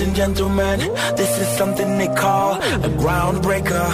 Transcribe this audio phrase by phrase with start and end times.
[0.00, 0.78] Ladies and gentlemen,
[1.14, 3.84] this is something they call a groundbreaker.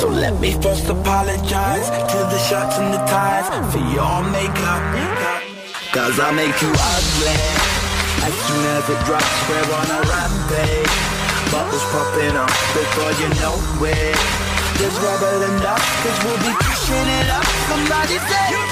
[0.00, 4.82] So let me first apologize to the shirts and the ties for your makeup.
[5.92, 7.40] Cause I make you ugly.
[8.24, 10.96] As soon as it drops, we're on a rampage.
[11.52, 14.16] Bubbles popping up before you know it.
[14.80, 17.44] There's rubber enough, cause we'll be pushing it up.
[17.68, 18.71] Somebody say,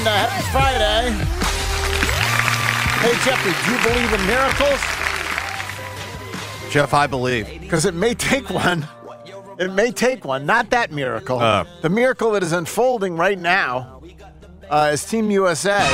[0.00, 1.10] and uh, happy Friday.
[3.00, 4.80] Hey, Jeffrey, do you believe in miracles?
[6.70, 7.60] Jeff, I believe.
[7.60, 8.86] Because it may take one.
[9.58, 10.46] It may take one.
[10.46, 11.38] Not that miracle.
[11.38, 11.64] Uh.
[11.82, 13.99] the miracle that is unfolding right now
[14.70, 15.80] uh, is Team USA.
[15.82, 15.90] It's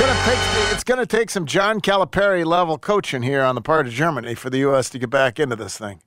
[0.00, 0.38] gonna take.
[0.72, 4.48] It's gonna take some John Calipari level coaching here on the part of Germany for
[4.48, 4.88] the U.S.
[4.90, 6.00] to get back into this thing.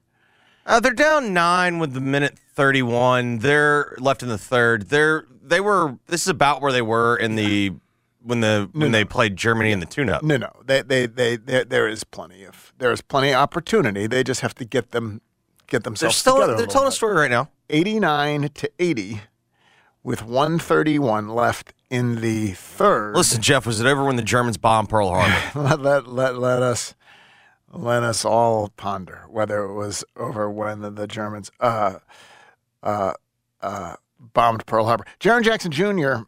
[0.65, 3.39] Uh, they're down nine with the minute thirty-one.
[3.39, 4.89] They're left in the third.
[4.89, 5.97] They're they were.
[6.07, 7.73] This is about where they were in the
[8.21, 10.23] when the when they played Germany in the tune-up.
[10.23, 10.49] No, no.
[10.65, 14.07] They, they, they, they, there is plenty of there is plenty of opportunity.
[14.07, 15.19] They just have to get them
[15.67, 16.15] get themselves.
[16.15, 16.55] They're still together.
[16.55, 17.49] they're telling a story right now.
[17.69, 19.21] 89 to 80
[20.03, 23.15] with 131 left in the third.
[23.15, 25.59] Listen, Jeff, was it over when the Germans bombed Pearl Harbor?
[25.59, 26.95] let, let, let, let us
[27.71, 31.95] let us all ponder whether it was over when the, the Germans uh,
[32.83, 33.13] uh,
[33.61, 35.05] uh, bombed Pearl Harbor.
[35.19, 36.23] Jaren Jackson Jr.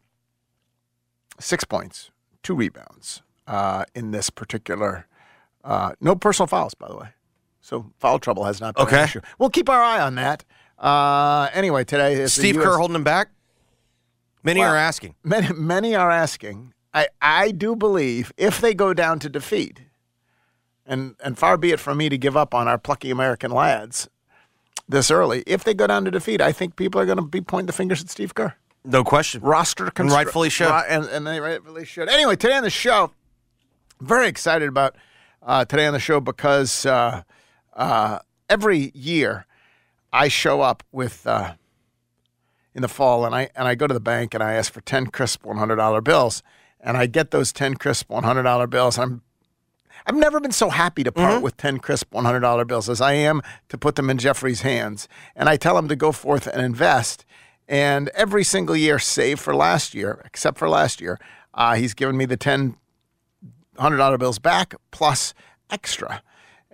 [1.38, 2.10] six points,
[2.42, 5.06] two rebounds uh, in this particular.
[5.62, 7.08] Uh, no personal fouls, by the way.
[7.60, 8.98] So foul trouble has not been Okay.
[8.98, 9.20] an issue.
[9.38, 10.44] We'll keep our eye on that.
[10.78, 13.28] Uh, anyway, today Steve Kerr holding him back.
[14.46, 15.16] Many Well- are asking.
[15.24, 16.72] Many, many are asking.
[16.94, 19.80] I, I do believe if they go down to defeat,
[20.86, 24.08] and and far be it from me to give up on our plucky American lads
[24.88, 25.42] this early.
[25.46, 27.72] If they go down to defeat, I think people are going to be pointing the
[27.72, 28.54] fingers at Steve Kerr.
[28.84, 29.42] No question.
[29.42, 30.70] Roster constru- rightfully should.
[30.70, 32.08] And, and they rightfully should.
[32.08, 33.10] Anyway, today on the show,
[34.00, 34.94] very excited about
[35.42, 37.22] uh, today on the show because uh,
[37.74, 39.44] uh, every year
[40.12, 41.54] I show up with uh,
[42.76, 44.82] in the fall and I and I go to the bank and I ask for
[44.82, 46.42] ten crisp one hundred dollar bills
[46.78, 48.98] and I get those ten crisp one hundred dollar bills.
[48.98, 49.22] I'm
[50.06, 53.42] I've never been so happy to part with 10 crisp $100 bills as I am
[53.70, 55.08] to put them in Jeffrey's hands.
[55.34, 57.24] And I tell him to go forth and invest.
[57.66, 61.18] And every single year, save for last year, except for last year,
[61.54, 62.76] uh, he's given me the 10
[63.78, 65.34] $100 bills back plus
[65.70, 66.22] extra.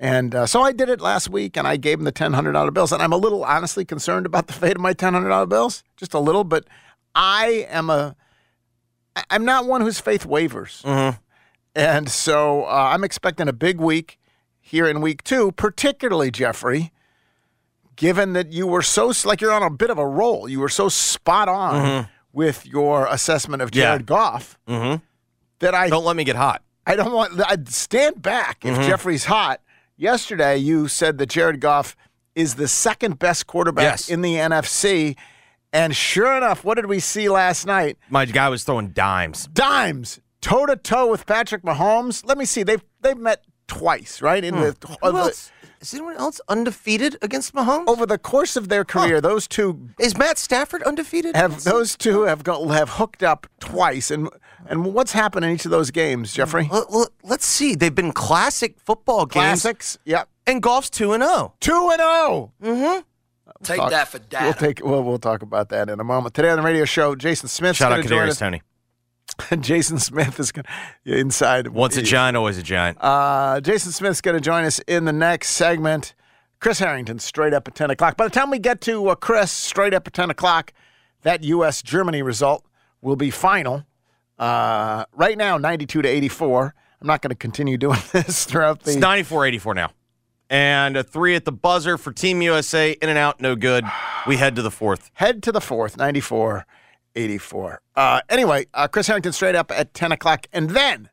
[0.02, 2.52] And uh, so I did it last week and I gave him the ten hundred
[2.52, 2.90] dollar bills.
[2.90, 5.84] And I'm a little honestly concerned about the fate of my ten hundred dollar bills,
[5.96, 6.42] just a little.
[6.42, 6.64] But
[7.14, 8.16] I am a,
[9.30, 10.82] I'm not one whose faith wavers.
[11.76, 14.18] And so uh, I'm expecting a big week
[14.60, 16.92] here in week two, particularly Jeffrey,
[17.94, 20.48] given that you were so, like you're on a bit of a roll.
[20.48, 23.78] You were so spot on with your assessment of Mm-hmm.
[23.78, 23.84] Yeah.
[23.90, 24.58] Jared Goff
[25.60, 26.62] that I Don't let me get hot.
[26.84, 27.40] I don't want.
[27.48, 28.88] I'd stand back if Mm-hmm.
[28.88, 29.60] Jeffrey's hot.
[30.02, 31.94] Yesterday, you said that Jared Goff
[32.34, 34.08] is the second best quarterback Yes.
[34.08, 35.16] in the NFC,
[35.72, 37.98] and sure enough, what did we see last night?
[38.10, 39.46] My guy was throwing dimes.
[39.52, 42.26] Dimes toe to toe with Patrick Mahomes.
[42.26, 42.64] Let me see.
[42.64, 44.42] They've they've met twice, right?
[44.42, 44.94] In the, Hmm.
[45.06, 45.52] Who else?
[45.82, 47.88] Is anyone else undefeated against Mahomes?
[47.88, 51.34] over the course of their career, those two Is Matt Stafford undefeated?
[51.34, 54.10] have those two have go, have hooked up twice.
[54.12, 54.30] And
[54.66, 56.68] and what's happened in each of those games, Jeffrey?
[56.70, 57.74] Well, well, let's see.
[57.74, 59.62] They've been classic football games.
[59.62, 59.98] Classics.
[60.04, 60.28] Yep.
[60.46, 61.26] And Goff's 2 and oh.
[61.26, 61.54] 0.
[61.60, 62.00] Two and
[62.70, 63.04] zero.
[63.64, 64.44] Take talk- that for data.
[64.44, 64.84] We'll take.
[64.84, 66.34] We'll, we'll talk about that in a moment.
[66.34, 67.76] Today on the radio show, Jason Smith.
[67.76, 68.38] Shout out going to join Kadarius us.
[68.38, 68.62] Toney.
[69.60, 70.64] Jason Smith is going
[71.04, 71.68] to inside.
[71.68, 72.98] Once a giant, always a giant.
[73.00, 76.14] Uh, Jason Smith's going to join us in the next segment.
[76.60, 78.16] Chris Herrington, straight up at 10 o'clock.
[78.16, 80.72] By the time we get to uh, Chris, straight up at 10 o'clock,
[81.22, 81.82] that U.S.
[81.82, 82.64] Germany result
[83.00, 83.84] will be final.
[84.38, 86.74] Uh, right now, 92 to 84.
[87.00, 88.92] I'm not going to continue doing this throughout the.
[88.92, 89.90] It's 94 84 now.
[90.50, 92.92] And a three at the buzzer for Team USA.
[92.92, 93.84] In and out, no good.
[94.26, 95.10] We head to the fourth.
[95.14, 96.66] Head to the fourth, 94
[97.14, 97.80] 84.
[97.94, 100.46] Uh, anyway, uh, Chris Herrington straight up at 10 o'clock.
[100.52, 101.10] And then,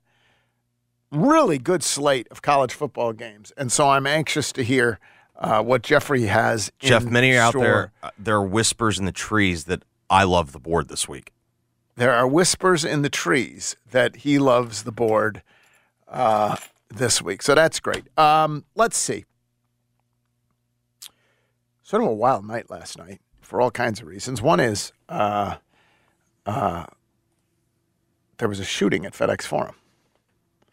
[1.12, 3.52] really good slate of college football games.
[3.58, 5.00] And so I'm anxious to hear
[5.38, 6.72] uh, what Jeffrey has.
[6.80, 7.92] Jeff, many are out there.
[8.04, 11.32] Uh, there are whispers in the trees that I love the board this week.
[11.96, 15.44] There are whispers in the trees that he loves the board
[16.08, 16.56] uh,
[16.90, 17.42] this week.
[17.42, 18.06] So that's great.
[18.18, 19.26] Um, let's see.
[21.84, 24.42] Sort of a wild night last night for all kinds of reasons.
[24.42, 25.56] One is uh,
[26.50, 26.86] uh,
[28.38, 29.74] there was a shooting at FedExForum,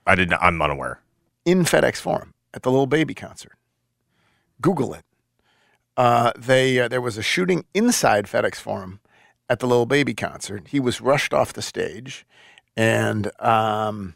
[0.06, 1.00] I did not, I'm unaware.
[1.44, 3.52] in FedExForum at the Lil Baby concert.
[4.60, 5.04] Google it.
[5.96, 8.98] Uh, they uh, there was a shooting inside FedExForum
[9.48, 10.68] at the Lil Baby concert.
[10.68, 12.26] He was rushed off the stage,
[12.76, 14.14] and um,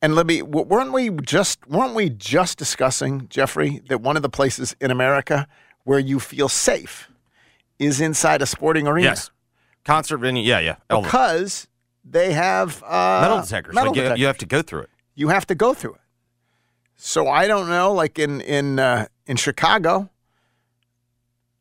[0.00, 4.76] and me weren't we just weren't we just discussing Jeffrey that one of the places
[4.80, 5.46] in America
[5.84, 7.08] where you feel safe
[7.78, 9.30] is inside a sporting arena Yes.
[9.84, 10.42] Concert venue.
[10.42, 10.76] Yeah, yeah.
[10.90, 11.02] Elvis.
[11.04, 11.68] because
[12.04, 13.74] they have uh, metal detectors.
[13.74, 14.90] Metal like you- detectors you have to go through it.
[15.14, 16.00] you have to go through it.
[16.96, 17.92] So I don't know.
[17.92, 20.10] Like in in uh, in Chicago,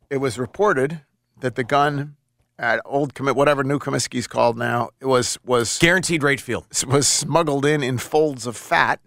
[0.10, 1.02] it was reported
[1.40, 2.16] that the gun
[2.60, 6.66] at Old Commit, whatever New Comiskey's called now, it was was Guaranteed rate field.
[6.88, 9.00] was smuggled in in folds of fat.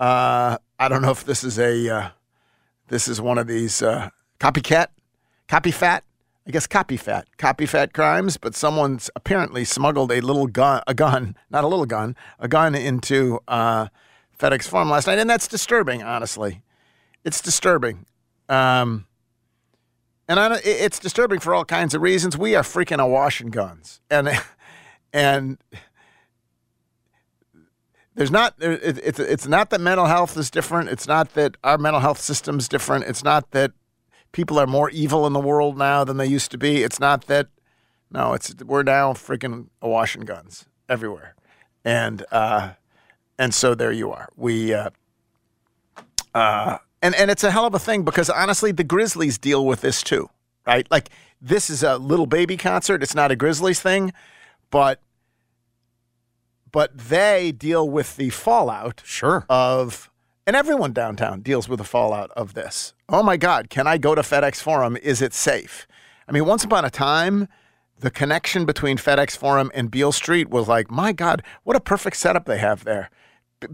[0.00, 2.08] Uh, I don't know if this is a uh,
[2.88, 4.08] this is one of these uh,
[4.40, 4.86] copycat,
[5.48, 6.02] copy fat.
[6.46, 8.36] I guess copy fat, copy fat crimes.
[8.36, 12.74] But someone's apparently smuggled a little gun, a gun, not a little gun, a gun
[12.74, 13.88] into uh,
[14.38, 16.02] FedExForum last night, and that's disturbing.
[16.02, 16.62] Honestly,
[17.24, 18.06] it's disturbing.
[18.48, 19.06] Um,
[20.28, 22.36] and I, it's disturbing for all kinds of reasons.
[22.36, 24.28] We are freaking awash in guns, and
[25.12, 25.58] and
[28.14, 30.90] there's not it, it's it's not that mental health is different.
[30.90, 33.04] It's not that our mental health system's different.
[33.04, 33.72] It's not that
[34.36, 36.82] people are more evil in the world now than they used to be.
[36.82, 37.48] It's not that
[38.10, 41.34] no, it's we're now freaking awash in guns everywhere,
[41.84, 42.74] and uh,
[43.38, 44.28] and so there you are.
[44.36, 44.90] We uh,
[46.34, 49.80] uh, and and it's a hell of a thing because honestly, the Grizzlies deal with
[49.80, 50.28] this too,
[50.66, 50.86] right?
[50.90, 51.08] Like
[51.40, 53.02] this is a Lil Baby concert.
[53.02, 54.12] It's not a Grizzlies thing,
[54.70, 55.00] but
[56.70, 59.46] but they deal with the fallout Sure.
[59.48, 60.10] of
[60.46, 62.94] and everyone downtown deals with the fallout of this.
[63.08, 64.98] Oh my God, can I go to FedExForum?
[64.98, 65.86] Is it safe?
[66.28, 67.48] I mean, once upon a time,
[67.98, 72.44] the connection between FedExForum and Beale Street was like, my God, what a perfect setup
[72.46, 73.10] they have there.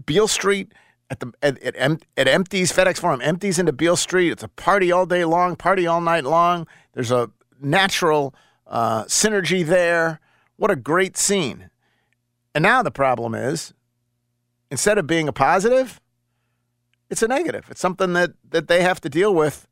[0.05, 0.73] Beale Street
[1.09, 4.31] at the it, em- it empties FedExForum empties into Beale Street.
[4.31, 6.65] It's a party all day long, party all night long.
[6.93, 7.29] There's a
[7.61, 8.33] natural
[8.65, 10.19] uh, synergy there.
[10.55, 11.69] What a great scene.
[12.55, 13.73] And now the problem is,
[14.71, 15.99] instead of being a positive,
[17.13, 17.65] it's a negative.
[17.69, 19.67] It's something that that they have to deal with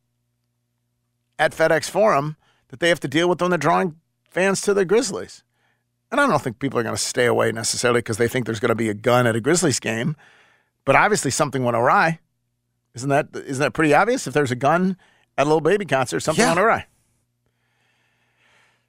[1.38, 2.36] at FedExForum
[2.70, 3.96] that they have to deal with when they're drawing
[4.30, 5.44] fans to the Grizzlies.
[6.12, 8.60] And I don't think people are going to stay away necessarily because they think there's
[8.60, 10.16] going to be a gun at a Grizzlies game,
[10.86, 12.20] but obviously something went awry.
[12.94, 14.28] Isn't that isn't that pretty obvious?
[14.28, 14.98] If there's a gun
[15.38, 16.50] at a Lil Baby concert, something Yeah.
[16.52, 16.86] went awry.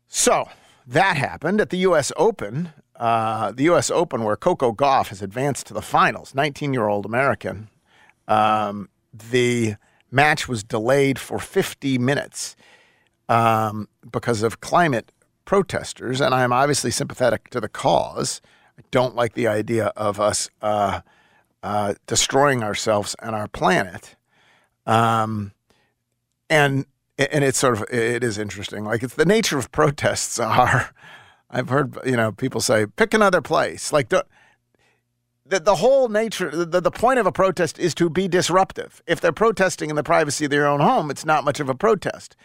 [0.08, 0.48] So
[0.86, 2.12] that happened at the U.S.
[2.16, 2.72] Open.
[2.96, 3.90] Uh, the U.S.
[3.90, 7.68] Open, where Coco Gauff has advanced to the finals, 19 year old American.
[8.32, 9.76] Um, the
[10.10, 12.56] match was delayed for 50 minutes
[13.28, 15.12] um, because of climate
[15.44, 18.40] protesters, and I am obviously sympathetic to the cause.
[18.78, 21.00] I don't like the idea of us uh,
[21.62, 24.16] uh, destroying ourselves and our planet.
[24.86, 25.52] Um,
[26.48, 26.86] and
[27.18, 28.84] and it's sort of it is interesting.
[28.84, 30.92] Like it's the nature of protests are.
[31.50, 33.92] I've heard you know people say pick another place.
[33.92, 34.24] Like the
[35.52, 39.02] the, the whole nature the, the point of a protest is to be disruptive.
[39.06, 41.74] If they're protesting in the privacy of their own home, it's not much of a
[41.74, 42.36] protest.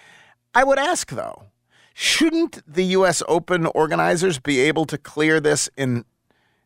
[0.54, 1.46] I would ask though,
[1.94, 3.24] shouldn't the U.S.
[3.30, 6.04] Open organizers be able to clear this in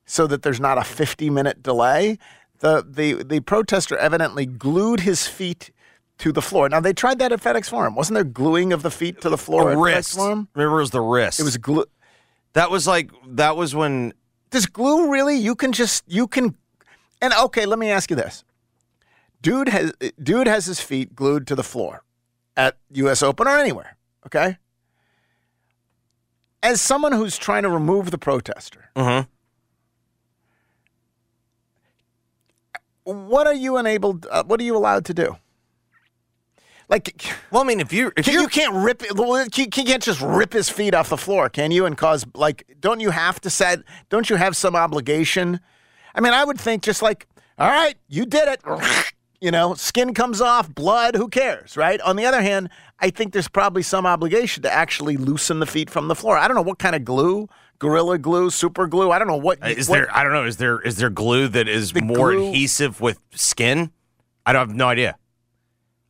[0.06, 2.18] so that there's not a 50 minute delay?
[2.58, 5.70] The the the protester evidently glued his feet
[6.18, 6.70] to the floor.
[6.70, 7.96] Now they tried that at FedExForum.
[7.96, 10.18] Wasn't there gluing of the feet to the floor at wrist.
[10.18, 10.48] FedExForum?
[10.56, 11.40] Remember, it was the wrist.
[11.40, 11.86] It was glue.
[12.54, 14.14] that was like that was when
[14.52, 15.38] Does glue really?
[15.38, 16.56] You can just you can.
[17.22, 18.44] And okay, let me ask you this:
[19.42, 22.04] dude has dude has his feet glued to the floor
[22.58, 23.24] at U.S.
[23.24, 23.98] Open or anywhere.
[24.26, 24.58] Okay.
[26.64, 29.28] As someone who's trying to remove the protester, Mhm.
[33.04, 34.28] what are you enabled?
[34.30, 35.38] Uh, what are you allowed to do?
[36.92, 39.02] Like, Well, I mean, if you if you can't rip
[39.58, 41.86] You can't just rip his feet off the floor, can you?
[41.86, 43.80] And cause like, don't you have to set?
[44.10, 45.62] Don't you have some obligation?
[46.14, 47.26] I mean, I would think just like,
[47.58, 48.62] all right, you did it.
[49.44, 51.16] You know, skin comes off, blood.
[51.16, 52.00] Who cares, right?
[52.02, 52.70] On the other hand,
[53.00, 56.38] I think there's probably some obligation to actually loosen the feet from the floor.
[56.38, 59.10] I don't know what kind of glue, gorilla glue, super glue.
[59.10, 61.10] I don't know what uh, is what- there I don't know is there is there
[61.10, 63.90] glue that is The more glue- adhesive with skin?
[64.46, 65.16] I don't have no idea.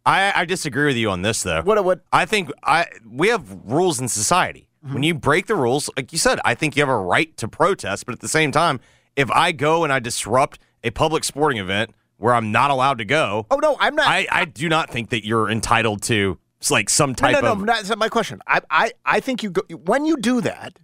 [0.06, 1.62] I I disagree with you on this though.
[1.62, 4.68] What what I think I we have rules in society.
[4.84, 4.94] Mm-hmm.
[4.96, 7.48] When you break the rules, like you said, I think you have a right to
[7.48, 8.06] protest.
[8.08, 8.80] But at the same time,
[9.16, 13.06] if I go and I disrupt a public sporting event where I'm not allowed to
[13.06, 14.08] go, Oh no, I'm not.
[14.08, 16.40] I, I do not think that you're entitled to
[16.72, 17.60] like some no, type no, no, of.
[17.60, 17.66] no.
[17.66, 18.42] That's not my question.
[18.48, 20.80] I, I, I think you go when you do that.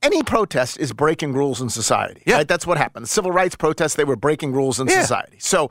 [0.00, 2.22] Any protest is breaking rules in society.
[2.24, 2.36] Yeah.
[2.36, 2.46] Right?
[2.48, 3.08] That's what happened.
[3.08, 5.00] Civil rights protests, they were breaking rules in Yeah.
[5.00, 5.38] society.
[5.40, 5.70] So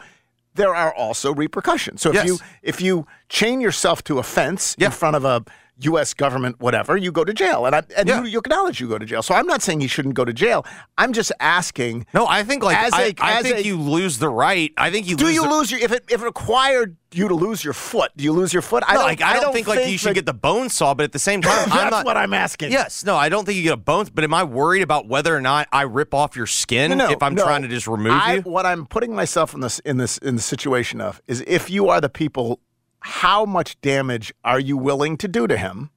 [0.57, 2.01] there are also repercussions.
[2.01, 2.25] So if Yes.
[2.27, 4.87] you if you chain yourself to a fence Yeah.
[4.87, 5.43] in front of a
[5.81, 6.13] U.S.
[6.13, 8.21] government, whatever, you go to jail, and I, and Yeah.
[8.21, 9.21] you, you acknowledge you go to jail.
[9.21, 10.65] So I'm not saying you shouldn't go to jail.
[10.97, 12.05] I'm just asking.
[12.13, 14.71] No, I think like As I a- I as think a- you lose the right.
[14.77, 16.97] I think you lose Do lose you the, lose your if it if it required
[17.13, 18.11] you to lose your foot?
[18.17, 18.83] Do you lose your foot?
[18.85, 19.07] I No, don't.
[19.07, 21.41] like, I, don't, think, like you should get the bone saw, but at the same
[21.41, 22.05] time, I'm That's not.
[22.05, 22.71] what I'm asking.
[22.73, 24.07] Yes, no, I don't think you get a bone.
[24.13, 27.11] But am I worried about whether or not I rip off your skin No, no,
[27.11, 27.43] if I'm no.
[27.43, 28.41] trying to just remove I, you?
[28.41, 31.87] What I'm putting myself in this in this in the situation of is if you
[31.87, 32.59] are the people,
[33.07, 35.89] how much damage are you willing to do to him,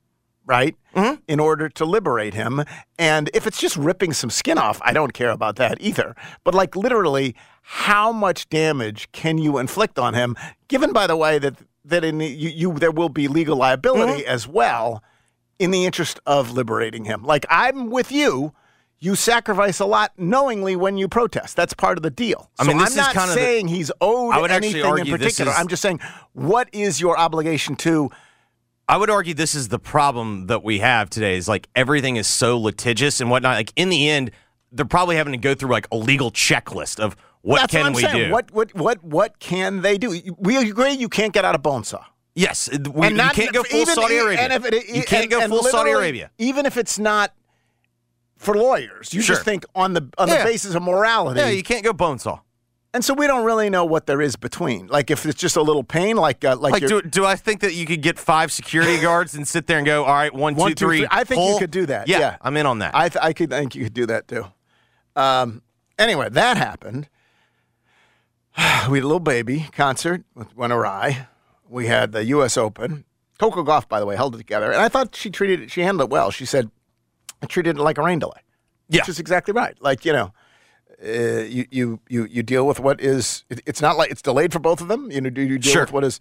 [0.47, 0.77] right?
[0.95, 1.21] Mm-hmm.
[1.27, 2.63] In order to liberate him,
[2.99, 6.15] and if it's just ripping some skin off, I don't care about that either.
[6.45, 10.37] But like literally, how much damage can you inflict on him?
[10.69, 14.31] Given, by the way, that that in you, you there will be legal liability Mm-hmm.
[14.31, 15.03] as well
[15.59, 17.23] in the interest of liberating him.
[17.25, 18.53] Like I'm with you.
[19.03, 21.57] You sacrifice a lot knowingly when you protest.
[21.57, 22.51] That's part of the deal.
[22.59, 24.51] I So mean, this I'm is not kind of the- saying he's owed I would
[24.51, 25.51] anything in particular.
[25.53, 26.01] is- I'm just saying,
[26.35, 28.11] what is your obligation to?
[28.89, 31.37] I would argue this is the problem that we have today.
[31.37, 33.57] Is like everything is so litigious and whatnot.
[33.57, 34.33] Like in the end,
[34.71, 37.87] they're probably having to go through like a legal checklist of what That's can what
[37.87, 38.27] I'm we saying.
[38.27, 38.33] do.
[38.33, 40.21] What what what what can they do?
[40.39, 42.05] We agree you can't get out of bone saw.
[42.35, 44.41] Yes, we, and you can't go full even- Saudi Arabia.
[44.41, 46.31] And if it, you can't and- go full Saudi Arabia.
[46.39, 47.33] even if it's not
[48.41, 49.13] for lawyers.
[49.13, 49.35] You Sure.
[49.37, 51.41] just think on the on the basis of morality.
[51.41, 52.41] Yeah, you can't go bone saw.
[52.95, 54.87] and so we don't really know what there is between.
[54.87, 57.61] Like if it's just a little pain, like uh, like, Like, do, do I think
[57.61, 60.55] that you could get five security guards and sit there and go, all right, one,
[60.57, 60.99] One, two, two, three.
[61.01, 61.09] three.
[61.11, 62.09] I think you could do that.
[62.09, 62.37] Yeah, Yeah.
[62.41, 62.95] I'm in on that.
[62.95, 64.47] I, th- I could think you could do that too.
[65.17, 65.63] Um,
[65.99, 67.09] anyway, that happened.
[68.91, 71.29] we had a Lil Baby concert went- went awry.
[71.69, 72.57] We had the U.S.
[72.57, 73.05] Open.
[73.39, 75.71] Coco Gauff, by the way, held it together, and I thought she treated it.
[75.71, 76.31] She handled it well.
[76.31, 76.71] She said,
[77.43, 78.41] "I treated it like a rain delay."
[78.89, 79.03] Yeah.
[79.03, 79.77] which is exactly right.
[79.81, 80.33] Like you know,
[81.05, 83.45] uh, you you you you deal with what is.
[83.49, 85.11] It, it's not like it's delayed for both of them.
[85.11, 85.83] You know, do you deal Sure.
[85.83, 86.21] with what is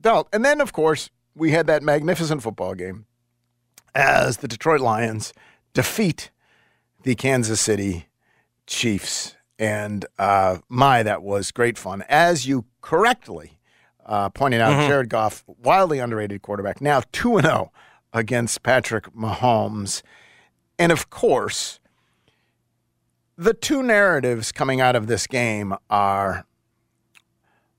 [0.00, 3.06] dealt, and then of course we had that magnificent football game
[3.94, 5.32] as the Detroit Lions
[5.72, 6.30] defeat
[7.02, 8.06] the Kansas City
[8.66, 9.34] Chiefs.
[9.58, 12.02] And uh, my, that was great fun.
[12.08, 13.58] As you correctly
[14.04, 17.72] uh, pointed out, Jared Goff, wildly underrated quarterback, now 2 0
[18.14, 20.02] against Patrick Mahomes.
[20.78, 21.80] And of course,
[23.36, 26.46] the two narratives coming out of this game are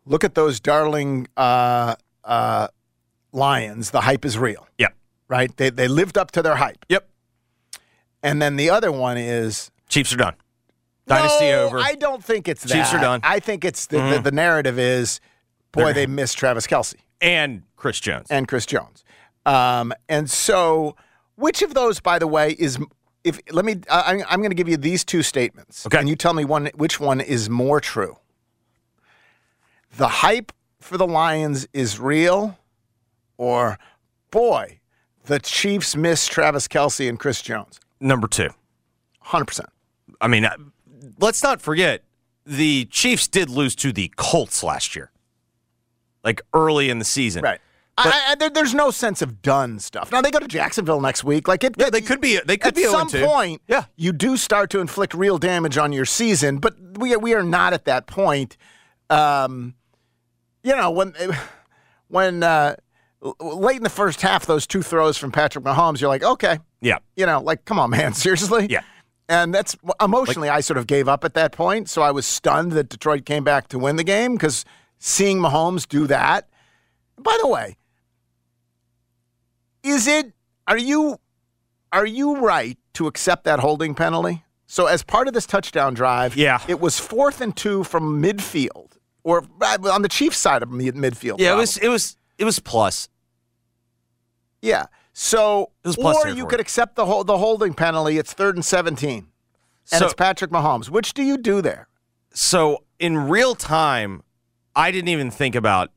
[0.05, 2.67] look at those darling uh, uh,
[3.31, 3.91] Lions.
[3.91, 4.93] The hype is real yep.
[5.27, 5.55] right?
[5.55, 6.85] They, they lived up to their hype.
[6.89, 7.09] Yep.
[8.21, 10.35] And then the other one is Chiefs are done.
[11.07, 11.77] Dynasty no, over.
[11.79, 12.73] I don't think it's that.
[12.73, 13.21] Chiefs are done.
[13.21, 13.33] Mm-hmm.
[13.33, 15.19] I think it's the, the, the narrative is,
[15.71, 18.27] boy, they missed Travis Kelce and Chris Jones.
[18.31, 19.03] and Chris Jones.
[19.45, 20.95] Um, and so,
[21.35, 22.79] which of those, by the way, is
[23.23, 23.81] if let me?
[23.89, 25.99] I, I'm, going to give you these two statements, Okay.
[25.99, 28.17] and you tell me one which one is more true.
[29.97, 32.57] The hype for the Lions is real,
[33.37, 33.77] or
[34.31, 34.79] boy,
[35.25, 37.79] the Chiefs miss Travis Kelce and Chris Jones.
[37.99, 38.49] Number two.
[39.21, 39.69] Hundred percent.
[40.21, 40.47] I mean,
[41.19, 42.03] let's not forget
[42.45, 45.11] the Chiefs did lose to the Colts last year,
[46.23, 47.41] like early in the season.
[47.41, 47.59] Right.
[47.97, 50.11] I, I, there, there's no sense of done stuff.
[50.11, 51.47] Now they go to Jacksonville next week.
[51.47, 52.39] Like it, Yeah, they could be.
[52.45, 53.61] They could at be at some point.
[53.67, 53.85] Yeah.
[53.95, 57.43] you do start to inflict real damage on your season, but we are, we are
[57.43, 58.57] not at that point.
[59.09, 59.75] Um,
[60.63, 61.13] you know when
[62.09, 62.75] when uh,
[63.39, 66.97] late in the first half, those two throws from Patrick Mahomes, you're like, okay, Yeah.
[67.15, 68.67] you know, like come on, man, seriously.
[68.69, 68.81] Yeah.
[69.27, 71.89] And that's emotionally, I sort of gave up at that point.
[71.89, 74.65] So I was stunned that Detroit came back to win the game because
[74.99, 76.47] seeing Mahomes do that.
[77.17, 77.75] By the way,
[79.85, 80.33] is it?
[80.67, 81.19] Are you?
[81.91, 84.43] Are you right to accept that holding penalty?
[84.67, 86.59] So as part of this touchdown drive, Yeah.
[86.67, 90.95] it was fourth and two from midfield, or uh, on the Chiefs side of mid-
[90.95, 91.39] midfield.
[91.39, 91.77] Yeah, it was.
[91.77, 92.17] It was.
[92.37, 93.07] It was plus.
[94.61, 94.85] Yeah.
[95.13, 98.17] So, It was plus or you could accept the whole, the holding penalty.
[98.17, 99.27] It's third and seventeen,
[99.91, 100.89] and So- it's Patrick Mahomes.
[100.89, 101.87] Which do you do there?
[102.33, 104.23] So in real time,
[104.75, 105.91] I didn't even think about.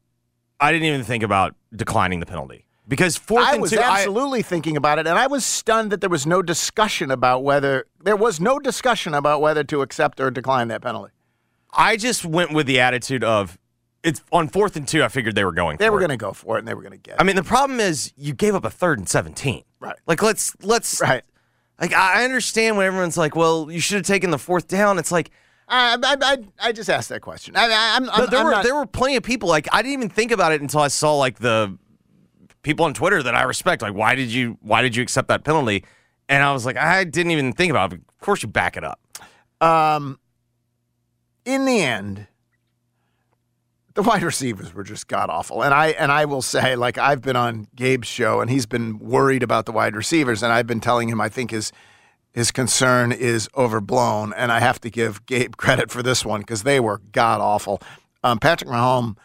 [0.61, 3.79] I didn't even think about declining the penalty because fourth I and was two.
[3.79, 7.45] I- absolutely thinking about it, and I was stunned that there was no discussion about
[7.45, 11.13] whether there was no discussion about whether to accept or decline that penalty.
[11.73, 13.59] I just went with the attitude of
[14.03, 15.03] it's on fourth and two.
[15.05, 15.77] I figured they were going.
[15.77, 17.21] They were going to go for it, and they were going to get it.
[17.21, 19.65] I mean, the problem is you gave up a third and seventeen.
[19.81, 19.97] Right.
[20.07, 21.23] Like let's let's right.
[21.81, 24.99] like I I understand when everyone's like, well, you should have taken the fourth down.
[24.99, 25.31] It's like
[25.69, 27.55] I, I, I, I just asked that question.
[27.57, 29.83] I, I, I'm, I'm, there I'm were not, there were plenty of people like I
[29.83, 31.77] didn't even think about it until I saw like the
[32.69, 33.81] people on Twitter that I respect.
[33.81, 35.85] Like, why did you why did you accept that penalty?
[36.29, 38.01] And I was like, I didn't even think about it.
[38.01, 39.01] Of course, you back it up.
[39.63, 40.19] Um,
[41.47, 42.27] in the end,
[43.95, 47.23] the wide receivers were just god awful, and I and I will say, like I've
[47.23, 50.81] been on Gabe's show, and he's been worried about the wide receivers, and I've been
[50.81, 51.73] telling him I think his
[52.35, 56.65] his concern is overblown, and I have to give Gabe credit for this one because
[56.65, 57.81] they were god awful.
[58.23, 59.17] Um, Patrick Mahomes,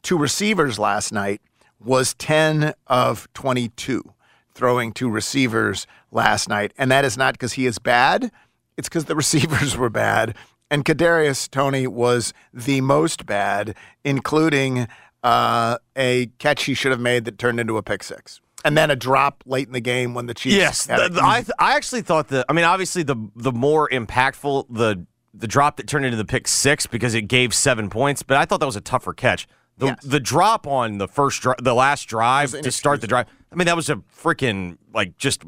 [0.00, 1.42] two receivers last night,
[1.86, 4.12] was ten of twenty two
[4.54, 8.30] throwing to receivers last night, and that is not because he is bad.
[8.76, 10.34] It's because the receivers were bad.
[10.70, 14.88] And Kadarius Toney was the most bad, including
[15.22, 18.90] uh, a catch he should have made that turned into a pick six, and then
[18.90, 20.56] a drop late in the game when the Chiefs.
[20.56, 22.46] Yes, the- the- I th- I actually thought that.
[22.48, 26.48] I mean, obviously the the more impactful the the drop that turned into the pick
[26.48, 29.46] six because it gave seven points, but I thought that was a tougher catch.
[29.78, 29.98] The Yes.
[30.02, 33.26] the drop on the first dri- the last drive to start the drive.
[33.52, 35.42] I mean, that was a freaking like just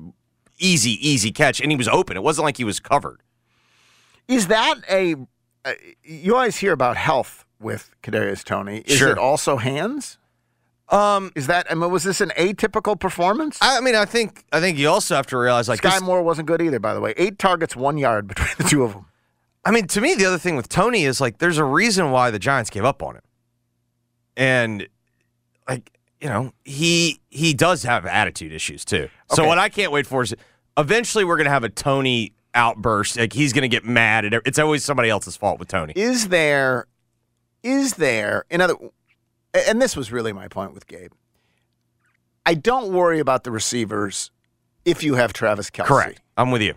[0.58, 2.16] easy easy catch, and he was open.
[2.16, 3.22] It wasn't like he was covered.
[4.26, 5.14] Is that a?
[5.64, 5.72] Uh,
[6.04, 8.78] you always hear about health with Kadarius Toney.
[8.86, 9.10] Is Sure.
[9.10, 10.18] it also hands?
[10.90, 11.66] Um, Is that?
[11.70, 13.58] I mean, was this an atypical performance?
[13.60, 16.22] I, mean, I think I think you also have to realize like Skyy this, Moore
[16.22, 17.12] wasn't good either, by the way.
[17.18, 19.04] Eight targets, one yard between the two of them.
[19.66, 22.30] I mean, to me, the other thing with Toney is like there's a reason why
[22.30, 23.22] the Giants gave up on him,
[24.38, 24.88] and
[25.68, 29.10] like you know he he does have attitude issues too.
[29.34, 30.34] So what I can't wait for is
[30.78, 33.18] eventually we're gonna have a Toney outburst.
[33.18, 35.92] Like he's gonna get mad, and it's always somebody else's fault with Toney.
[35.94, 36.86] Is there?
[37.62, 38.44] Is there?
[38.48, 38.76] In other,
[39.52, 41.12] and this was really my point with Gabe.
[42.46, 44.30] I don't worry about the receivers
[44.84, 45.86] if you have Travis Kelce.
[45.86, 46.20] Correct.
[46.36, 46.74] I'm with you.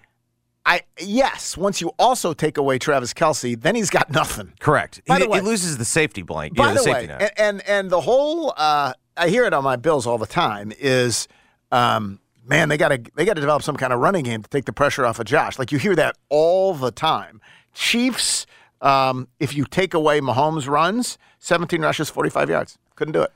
[0.65, 1.57] I yes.
[1.57, 4.53] Once you also take away Travis Kelce, then he's got nothing.
[4.59, 5.01] Correct.
[5.07, 6.57] By he, the way- he loses the safety blanket.
[6.57, 9.53] By yeah, the, the, safety way, and, and and the whole uh, I hear it
[9.53, 11.27] on my bills all the time is
[11.71, 14.49] um, man they got to they got to develop some kind of running game to
[14.49, 15.57] take the pressure off of Josh.
[15.57, 17.41] Like you hear that all the time.
[17.73, 18.45] Chiefs,
[18.81, 23.31] um, if you take away Mahomes' runs, 17 rushes, 45 yards, couldn't do it.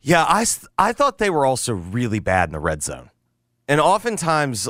[0.00, 0.44] Yeah, I
[0.78, 3.10] I thought they were also really bad in the red zone.
[3.66, 4.68] And oftentimes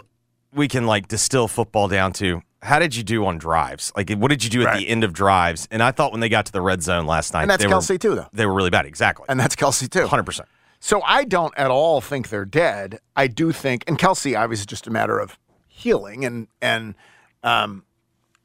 [0.54, 3.92] we can like distill football down to how did you do on drives?
[3.96, 4.78] Like what did you do at Right.
[4.78, 5.68] the end of drives?
[5.70, 7.68] And I thought when they got to the red zone last night, And that's they
[7.70, 8.26] Kelce were, too, though.
[8.32, 8.86] They were really bad.
[8.86, 9.26] Exactly.
[9.28, 10.06] And that's Kelce too.
[10.06, 10.40] 100%.
[10.80, 12.98] So I don't at all think they're dead.
[13.16, 16.94] I do think, and Kelce obviously is just a matter of healing, and and
[17.42, 17.84] um,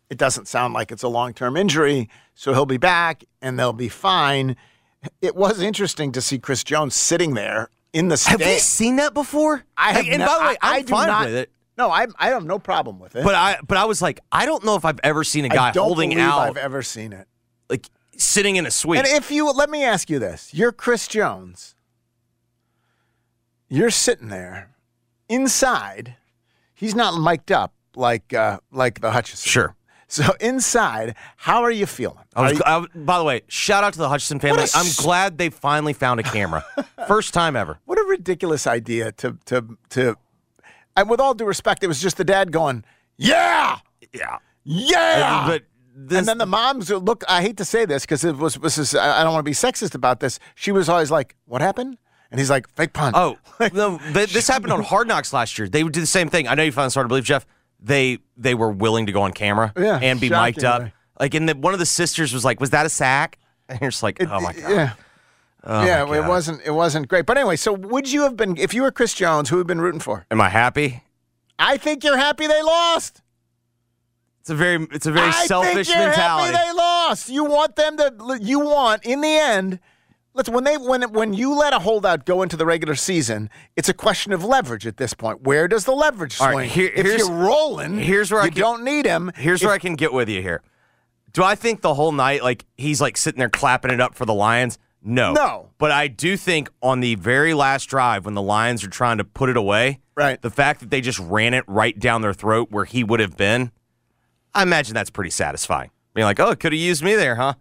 [0.09, 3.73] it doesn't sound like it's a long term injury, so he'll be back and they'll
[3.73, 4.55] be fine.
[5.21, 9.13] It was interesting to see Chris Jones sitting there in the Have we seen that
[9.13, 9.63] before?
[9.77, 11.51] I have and by the way, I, I'm I do fine not, with it.
[11.79, 13.23] No, I I have no problem with it.
[13.23, 15.69] But I but I was like, I don't know if I've ever seen a guy
[15.69, 17.25] I don't holding believe out I've ever seen it.
[17.69, 17.87] like
[18.17, 18.99] sitting in a suite.
[18.99, 21.73] And if you let me ask you this, you're Chris Jones.
[23.69, 24.71] You're sitting there
[25.29, 26.15] inside.
[26.73, 29.49] He's not mic'd up like uh, like the Hutchinson.
[29.49, 29.75] sure.
[30.11, 32.17] So inside, how are you feeling?
[32.35, 34.63] I was, you- I, by the way, shout out to the Hutchinson family.
[34.63, 36.65] A I'm glad they finally found a camera.
[37.07, 37.77] First time ever.
[37.85, 40.17] what a ridiculous idea to to to.
[40.95, 42.83] And with all due respect, it was just the dad going,
[43.17, 43.77] "Yeah,
[44.13, 44.37] Yeah.
[44.63, 45.63] yeah." But
[45.95, 47.23] this, and then the moms look.
[47.27, 48.95] I hate to say this because it was this is.
[48.95, 50.39] I don't want to be sexist about this.
[50.55, 51.97] She was always like, "What happened?"
[52.31, 53.37] And he's like, "Fake punt." Oh,
[53.73, 55.67] no, this happened on Hard Knocks last year.
[55.67, 56.47] They would do the same thing.
[56.47, 57.45] I know you finally started to believe, Jeff.
[57.79, 60.89] They they were willing to go on camera Yeah, and be mic'd up.
[61.19, 63.89] Like, and the, one of the sisters was like, "Was that a sack?" And you're
[63.91, 64.93] just like, "Oh my god." Yeah.
[65.63, 67.25] Oh yeah, it wasn't it wasn't great.
[67.25, 69.81] But anyway, so would you have been if you were Chris Jones, who have been
[69.81, 70.25] rooting for?
[70.31, 71.03] Am I happy?
[71.57, 73.21] I think you're happy they lost.
[74.41, 76.53] It's a very it's a very I selfish think you're mentality.
[76.55, 77.29] happy they lost.
[77.29, 79.79] You want them to you want in the end.
[80.33, 83.89] Let's when they when when you let a holdout go into the regular season, it's
[83.89, 85.41] a question of leverage at this point.
[85.41, 86.69] Where does the leverage All right, swing?
[86.69, 89.31] here- if here's- you're rolling, here's where I you don't need him.
[89.35, 90.61] Here's If- where I can get with you here.
[91.33, 94.25] Do I think the whole night, like he's like sitting there clapping it up for
[94.25, 94.77] the Lions?
[95.01, 95.33] No.
[95.33, 95.69] No.
[95.77, 99.23] But I do think on the very last drive when the Lions are trying to
[99.23, 100.41] put it away, Right.
[100.41, 103.37] the fact that they just ran it right down their throat where he would have
[103.37, 103.71] been,
[104.53, 105.91] I imagine that's pretty satisfying.
[106.13, 107.53] Being like, oh, could have used me there, huh?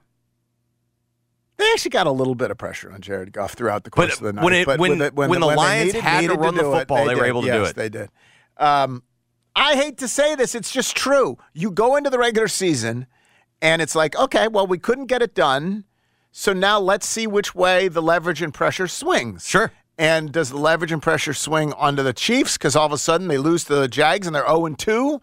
[1.58, 4.18] They actually got a little bit of pressure on Jared Goff throughout the course But
[4.18, 4.44] of the night.
[4.44, 6.54] when it- but when- with it- when the they Lions needed- had to needed run
[6.54, 7.76] the do it, football, they were able to do Yes, it.
[7.76, 8.10] They did.
[8.58, 9.02] Um,
[9.56, 11.36] I hate to say this, it's just true.
[11.52, 13.06] You go into the regular season,
[13.60, 15.84] and it's like, okay, well, we couldn't get it done,
[16.30, 19.48] so now let's see which way the leverage and pressure swings.
[19.48, 19.72] Sure.
[19.96, 23.26] And does the leverage and pressure swing onto the Chiefs because all of a sudden
[23.26, 25.20] they lose to the Jags and they're 0 2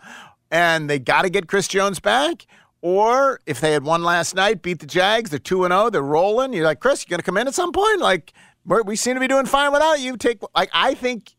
[0.51, 2.45] and they got to get Chris Jones back?
[2.81, 6.53] Or if they had won last night, beat the Jags, they're 2 0, they're rolling.
[6.53, 7.99] You're like, Chris, you're going to come in at some point?
[7.99, 8.33] Like,
[8.65, 10.17] we're, we seem to be doing fine without you.
[10.17, 11.35] Take, like, I think,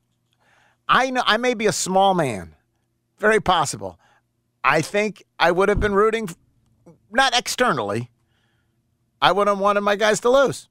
[0.89, 2.55] I know, I may be a small man,
[3.19, 3.99] very possible.
[4.65, 6.29] I think I would have been rooting,
[7.13, 8.11] not externally,
[9.21, 10.69] I would have wanted my guys to lose.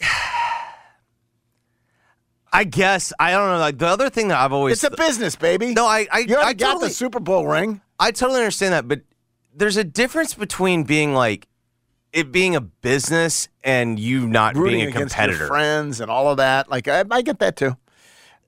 [2.52, 3.58] I guess I don't know.
[3.58, 5.72] Like the other thing that I've always It's a business, baby.
[5.72, 7.80] no, I I, You I got totally, the Super Bowl ring.
[7.98, 9.02] I totally understand that, but
[9.54, 11.46] there's a difference between being like
[12.12, 15.46] it being a business and you not Rooting being a competitor.
[15.46, 16.68] friends and all of that.
[16.68, 17.76] Like I, I get that too.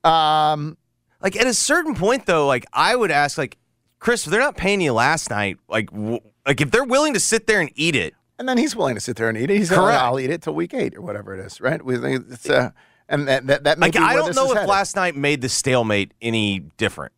[0.09, 0.77] Um,
[1.21, 3.57] Like at a certain point, though, like I would ask, like
[4.03, 7.21] Chris, if they're not paying you last night, like w- like if they're willing to
[7.21, 9.57] sit there and eat it, and then he's willing to sit there and eat it.
[9.57, 10.01] He's like, Correct.
[10.03, 11.81] I'll eat it till week eight or whatever it is, right?
[11.85, 12.71] We think It's uh,
[13.09, 14.69] and that that, that may like be I where don't this know is if headed.
[14.69, 17.13] last night made the stalemate any different.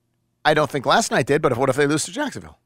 [0.44, 2.58] I don't think last night did, but what if they lose to Jacksonville?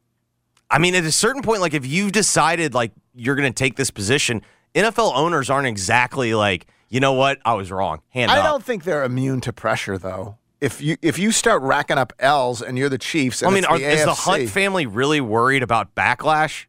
[0.68, 3.76] I mean, at a certain point, like if you've decided like you're going to take
[3.76, 4.42] this position,
[4.74, 8.00] NFL owners aren't exactly like, you know what, I was wrong.
[8.08, 8.44] Hand I up.
[8.46, 10.37] don't think they're immune to pressure though.
[10.60, 13.64] If you if you start racking up L's and you're the Chiefs, and I mean,
[13.64, 16.66] it's are, the is the Hunt family really worried about backlash?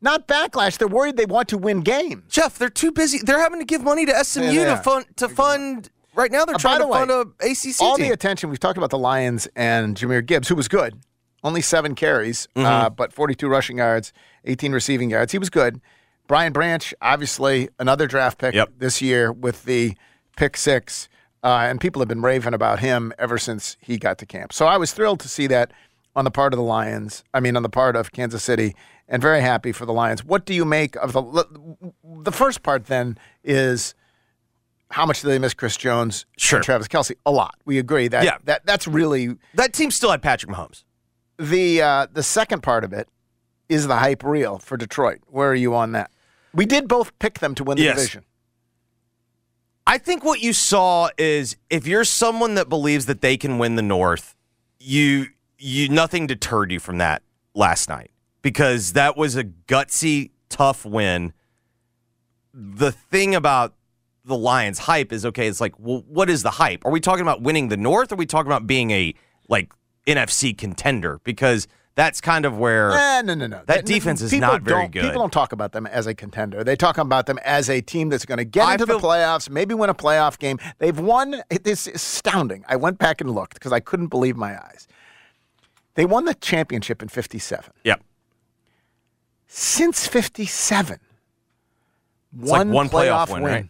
[0.00, 0.76] not backlash?
[0.76, 2.22] They're worried they want to win games.
[2.28, 3.18] Jeff, they're too busy.
[3.24, 5.88] They're having to give money to SMU Yeah, to fund to fund.
[6.14, 8.06] Right now, they're Uh, trying to way, fund a ACC all team.
[8.06, 11.00] the attention we've talked about the Lions and Jahmyr Gibbs, who was good,
[11.42, 12.94] only seven carries, uh, Mm-hmm.
[12.94, 14.12] but 42 rushing yards,
[14.44, 15.32] 18 receiving yards.
[15.32, 15.80] He was good.
[16.28, 18.74] Brian Branch, obviously another draft pick Yep.
[18.78, 19.96] this year with the
[20.36, 21.08] pick six,
[21.44, 24.52] uh, and people have been raving about him ever since he got to camp.
[24.52, 25.70] So I was thrilled to see that
[26.16, 27.22] on the part of the Lions.
[27.32, 28.74] I mean, on the part of Kansas City,
[29.08, 30.24] and very happy for the Lions.
[30.24, 31.22] What do you make of the
[32.22, 32.86] the first part?
[32.86, 33.94] Then is
[34.90, 36.58] how much do they miss Chris Jones Sure.
[36.58, 37.14] and Travis Kelce?
[37.26, 37.56] A lot.
[37.66, 38.38] We agree that Yeah.
[38.44, 40.84] that that's really that team still had Patrick Mahomes.
[41.38, 43.08] the uh, the second part of it
[43.68, 45.18] is the hype real for Detroit.
[45.26, 46.10] Where are you on that?
[46.54, 47.96] We did both pick them to win the Yes.
[47.96, 48.24] division.
[49.86, 53.76] I think what you saw is if you're someone that believes that they can win
[53.76, 54.34] the North,
[54.80, 55.26] you
[55.58, 57.22] you nothing deterred you from that
[57.54, 58.10] last night
[58.42, 61.32] because that was a gutsy, tough win.
[62.52, 63.74] The thing about
[64.24, 66.84] the Lions hype is okay, it's like, well, what is the hype?
[66.86, 68.10] Are we talking about winning the North?
[68.10, 69.14] Or are we talking about being a
[69.48, 69.72] like
[70.06, 71.20] NFC contender?
[71.24, 73.62] Because that's kind of where Eh, no, no, no.
[73.66, 75.02] That defense is not very good.
[75.02, 76.64] People don't talk about them as a contender.
[76.64, 79.48] They talk about them as a team that's going to get I into the playoffs,
[79.48, 80.58] maybe win a playoff game.
[80.78, 81.42] They've won.
[81.50, 82.64] It's astounding.
[82.68, 84.88] I went back and looked because I couldn't believe my eyes.
[85.94, 87.72] They won the championship in '57.
[87.84, 88.02] Yep.
[89.46, 90.98] Since '57,
[92.36, 93.68] like one playoff win, right?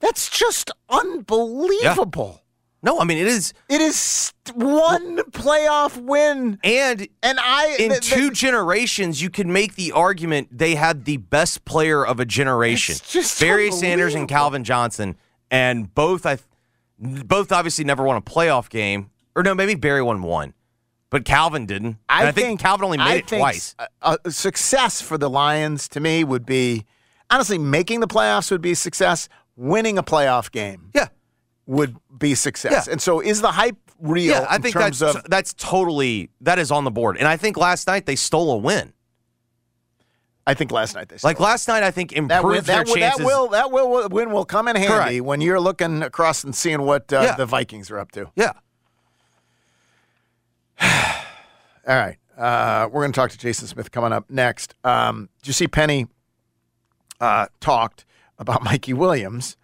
[0.00, 2.42] That's just unbelievable.
[2.84, 8.02] No, I mean it is It is one playoff win, and and I in th-
[8.02, 12.26] th- two generations, you could make the argument they had the best player of a
[12.26, 12.96] generation.
[13.40, 14.28] Barry Sanders and.
[14.28, 15.16] Calvin Johnson,
[15.50, 16.38] and both I,
[16.98, 20.52] both obviously never won a playoff game, or no, maybe Barry won one,
[21.08, 21.96] but Calvin didn't.
[22.08, 23.74] And I, think, Calvin only made I it think twice.
[24.02, 26.84] A, a success for the Lions to me would be
[27.30, 29.28] honestly making the playoffs would be a success.
[29.56, 31.06] Winning a playoff game Yeah,
[31.66, 32.86] would be success.
[32.86, 32.92] Yeah.
[32.92, 34.32] And so, is the hype real?
[34.32, 37.26] yeah, I in think terms that's of that's totally that is on the board, and
[37.28, 38.92] I think last night they stole a win.
[40.46, 42.86] I think last night they Like last night, I think improved that win, their that,
[42.86, 43.18] will- chances.
[43.18, 45.20] that will that will win will come in handy Correct.
[45.24, 47.34] when you're looking across and seeing what uh, Yeah.
[47.36, 48.30] the Vikings are up to.
[48.36, 48.52] yeah,
[50.82, 52.16] All right.
[52.36, 54.74] Uh, we're going to talk to Jason Smith coming up next.
[54.84, 56.08] Um, did you see Penny
[57.20, 58.04] uh, talked
[58.38, 59.56] about Mikey Williams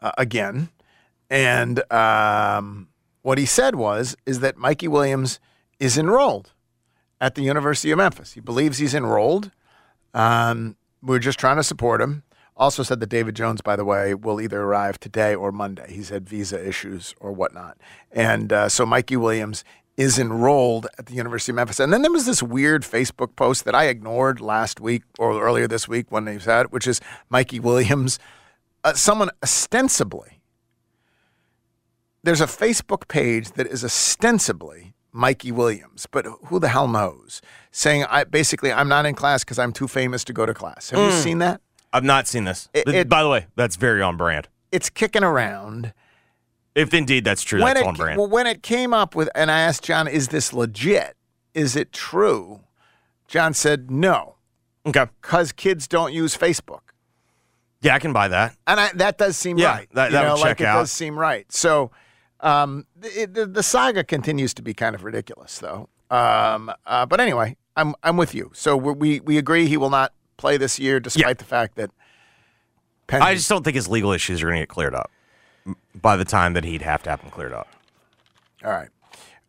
[0.00, 0.68] uh, again?
[1.32, 2.88] And um,
[3.22, 5.40] what he said was is that Mikey Williams
[5.80, 6.52] is enrolled
[7.22, 8.34] at the University of Memphis.
[8.34, 9.50] He believes he's enrolled.
[10.12, 12.22] Um, we're just trying to support him.
[12.54, 15.90] Also said that David Jones, by the way, will either arrive today or Monday.
[15.90, 17.78] He's had visa issues or whatnot.
[18.10, 19.64] And uh, so Mikey Williams
[19.96, 21.80] is enrolled at the University of Memphis.
[21.80, 25.66] And then there was this weird Facebook post that I ignored last week or earlier
[25.66, 28.18] this week when they said, it, which is Mikey Williams,
[28.84, 30.41] uh, someone ostensibly.
[32.22, 37.42] There's a Facebook page that is ostensibly Mikey Williams, but who the hell knows?
[37.70, 40.90] Saying I basically I'm not in class because I'm too famous to go to class.
[40.90, 41.22] Have you mm.
[41.22, 41.60] seen that?
[41.92, 42.68] I've not seen this.
[42.72, 44.48] It- it- By the way, that's very on brand.
[44.70, 45.92] It's kicking around.
[46.74, 48.18] If indeed that's true, that's it, on brand.
[48.18, 51.16] Well, when it came up with, and I asked John, "Is this legit?
[51.52, 52.60] Is it true?"
[53.28, 54.36] John said, "No,
[54.86, 55.06] okay.
[55.20, 56.80] because kids don't use Facebook."
[57.82, 58.56] Yeah, I can buy that.
[58.66, 59.88] And I, that does seem Yeah, right.
[59.92, 60.78] that- you that know, would like check it out.
[60.78, 61.50] does seem right.
[61.52, 61.90] So
[62.42, 65.88] um, it, the, the saga continues to be kind of ridiculous, though.
[66.10, 68.50] Um, uh, but anyway, I'm I'm with you.
[68.54, 71.32] So we we, agree he will not play this year, despite Yeah.
[71.34, 71.90] the fact that
[73.06, 73.22] Penn.
[73.22, 75.10] I just don't think his legal issues are going to get cleared up
[75.94, 77.68] by the time that he'd have to have them cleared up.
[78.64, 78.88] All right.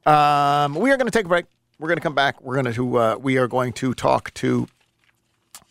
[0.05, 1.45] Um, we are going to take a break.
[1.79, 2.41] We're going to come back.
[2.41, 4.67] We're going to uh, we are going to talk to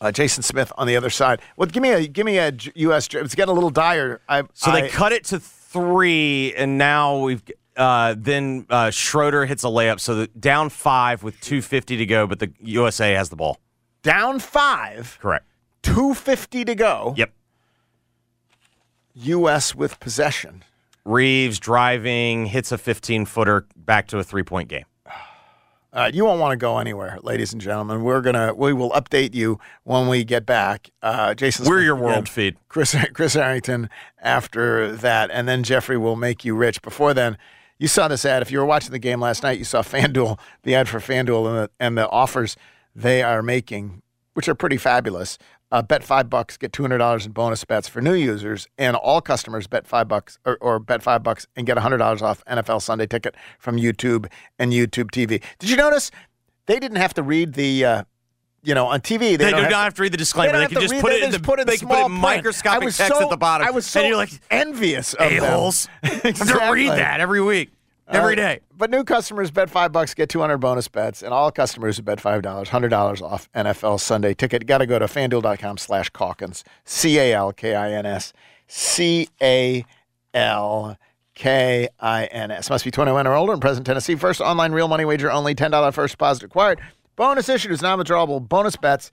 [0.00, 1.40] uh, Jason Smith on the other side.
[1.56, 3.08] Well, give me a give me a U.S.
[3.08, 4.20] J- It's getting a little dire.
[4.28, 5.40] I, So I, they cut it to
[5.72, 7.42] three, and now we've
[7.76, 12.06] uh, then uh, Schroeder hits a layup, so the, down five with two fifty to
[12.06, 13.58] go, but the USA has the ball.
[14.02, 15.46] down five, Correct.
[15.82, 17.14] two fifty to go.
[17.16, 17.32] Yep.
[19.14, 19.74] U.S.
[19.74, 20.64] with possession.
[21.04, 24.84] Reaves driving hits a fifteen footer back to a three point game.
[25.94, 28.02] Uh, you won't want to go anywhere, ladies and gentlemen.
[28.02, 30.88] We're gonna we will update you when we get back.
[31.02, 32.04] Uh, Jason, We're Smith your again.
[32.06, 32.56] world feed.
[32.68, 33.90] Chris Chris Herrington
[34.22, 36.80] after that, and then Jeffrey will make you rich.
[36.80, 37.36] Before then,
[37.78, 38.40] you saw this ad.
[38.40, 41.46] If you were watching the game last night, you saw FanDuel, the ad for FanDuel,
[41.48, 42.56] and the, and the offers
[42.96, 44.00] they are making,
[44.32, 45.36] which are pretty fabulous.
[45.72, 48.94] Uh, bet five bucks, get two hundred dollars in bonus bets for new users, and
[48.94, 52.44] all customers bet five bucks or, or bet five bucks and get hundred dollars off
[52.44, 55.42] NFL Sunday Ticket from YouTube and YouTube TV.
[55.58, 56.10] Did you notice
[56.66, 57.84] they didn't have to read the?
[57.84, 58.04] Uh,
[58.64, 60.16] you know, on TV, they, They, don't do have not to- have to read the
[60.18, 60.52] disclaimer.
[60.52, 61.98] don't They, can just put it they in the put it in they can put
[61.98, 63.66] it in microscopic text so, at the bottom.
[63.66, 65.88] I was so and you're like, envious of a-holes.
[66.02, 67.72] I have to read that every week,
[68.12, 68.60] every Uh, day.
[68.76, 72.18] But new customers bet five bucks, get 200 bonus bets, and all customers who bet
[72.18, 74.66] $5, $100 off NFL Sunday ticket.
[74.66, 78.32] Got to go to fanduel.com slash Calkins, C A L K I N S,
[78.66, 79.84] C A
[80.34, 80.96] L
[81.34, 82.70] K I N S.
[82.70, 84.14] Must be 21 or older in present Tennessee.
[84.16, 86.80] First online real money wager only, $10 first deposit required.
[87.16, 89.10] Bonus issued is non withdrawable bonus bets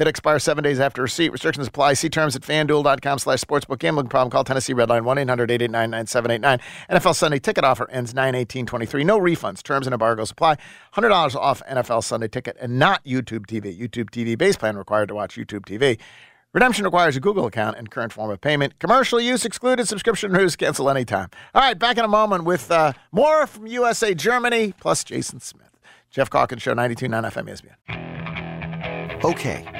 [0.00, 1.30] that expire seven days after receipt.
[1.30, 1.92] Restrictions apply.
[1.92, 3.78] See terms at fanduel.com slash sportsbook.
[3.78, 4.30] Gambling problem?
[4.30, 6.60] Call Tennessee Redline 1-800-889-9789.
[6.90, 9.04] NFL Sunday ticket offer ends 9-18-23.
[9.04, 9.62] No refunds.
[9.62, 10.56] Terms and embargoes apply.
[10.94, 13.78] $100 off NFL Sunday ticket and not YouTube TV.
[13.78, 15.98] YouTube TV base plan required to watch YouTube TV.
[16.52, 18.78] Redemption requires a Google account and current form of payment.
[18.80, 19.86] Commercial use excluded.
[19.86, 21.28] Subscription news cancel anytime.
[21.54, 25.78] All right, back in a moment with uh, more from USA Germany plus Jason Smith.
[26.10, 29.24] Geoff Calkins Show 92.9 FM ESPN.
[29.24, 29.79] Okay,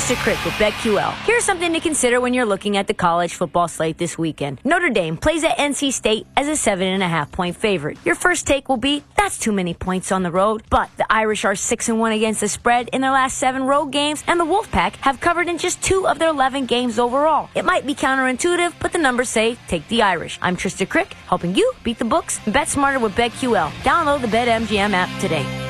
[0.00, 1.12] Trista Crick with BetQL.
[1.26, 4.58] Here's something to consider when you're looking at the college football slate this weekend.
[4.64, 7.98] Notre Dame plays at NC State as a seven and a half point favorite.
[8.02, 11.44] Your first take will be that's too many points on the road, but the Irish
[11.44, 14.44] are six and one against the spread in their last seven road games, and the
[14.44, 17.50] Wolfpack have covered in just two of their 11 games overall.
[17.54, 20.38] It might be counterintuitive, but the numbers say take the Irish.
[20.40, 23.68] I'm Trista Crick, helping you beat the books and bet smarter with BetQL.
[23.82, 25.69] Download the BetMGM app today.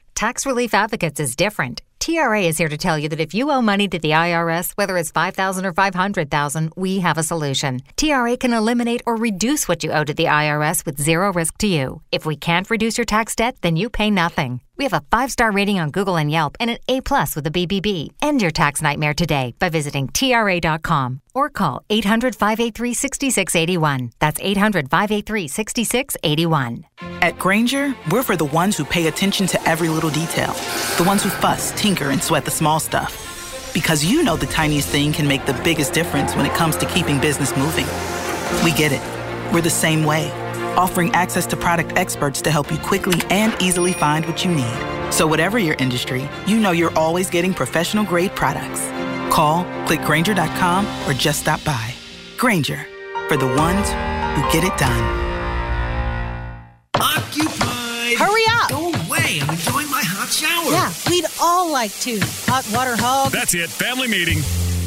[0.21, 1.81] Tax Relief Advocates is different.
[1.99, 4.95] TRA is here to tell you that if you owe money to the IRS, whether
[4.95, 7.79] it's 5000 or 500000 we have a solution.
[7.97, 11.65] TRA can eliminate or reduce what you owe to the IRS with zero risk to
[11.65, 12.03] you.
[12.11, 14.61] If we can't reduce your tax debt, then you pay nothing.
[14.81, 18.13] We have a five-star rating on Google and Yelp and an A-plus with the BBB.
[18.19, 24.13] End your tax nightmare today by visiting TRA.com or call 800-583-6681.
[24.17, 26.81] That's 800-583-6681.
[27.21, 30.53] At Grainger, we're for the ones who pay attention to every little detail.
[30.97, 33.71] The ones who fuss, tinker, and sweat the small stuff.
[33.75, 36.87] Because you know the tiniest thing can make the biggest difference when it comes to
[36.87, 37.85] keeping business moving.
[38.63, 39.03] We get it.
[39.53, 40.31] We're the same way
[40.77, 45.11] offering access to product experts to help you quickly and easily find what you need.
[45.11, 48.81] So whatever your industry, you know you're always getting professional grade products.
[49.33, 51.93] Call, clickgrainger.com, or just stop by.
[52.37, 52.85] Grainger,
[53.27, 53.89] for the ones
[54.35, 55.03] who get it done.
[56.95, 58.17] Occupied!
[58.17, 58.69] Hurry up!
[58.69, 60.71] Go away, I'm enjoying my hot shower.
[60.71, 62.19] Yeah, we'd all like to.
[62.47, 63.31] Hot water hog.
[63.31, 64.39] That's it, family meeting.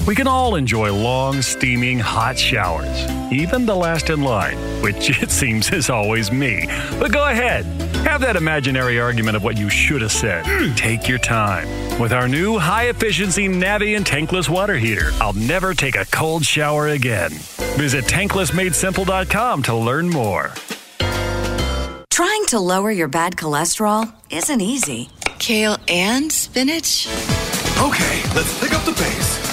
[0.06, 5.30] We can all enjoy long, steaming, hot showers, even the last in line, which it
[5.30, 6.66] seems is always me.
[6.98, 7.64] But go ahead,
[8.06, 10.44] have that imaginary argument of what you should have said.
[10.76, 11.66] Take your time.
[11.98, 16.88] With our new high efficiency Navien tankless water heater, I'll never take a cold shower
[16.88, 17.30] again.
[17.78, 20.52] Visit tanklessmadesimple.com to learn more.
[22.10, 25.08] Trying to lower your bad cholesterol isn't easy.
[25.38, 27.08] Kale and spinach?
[27.78, 29.43] Okay, let's pick up the pace.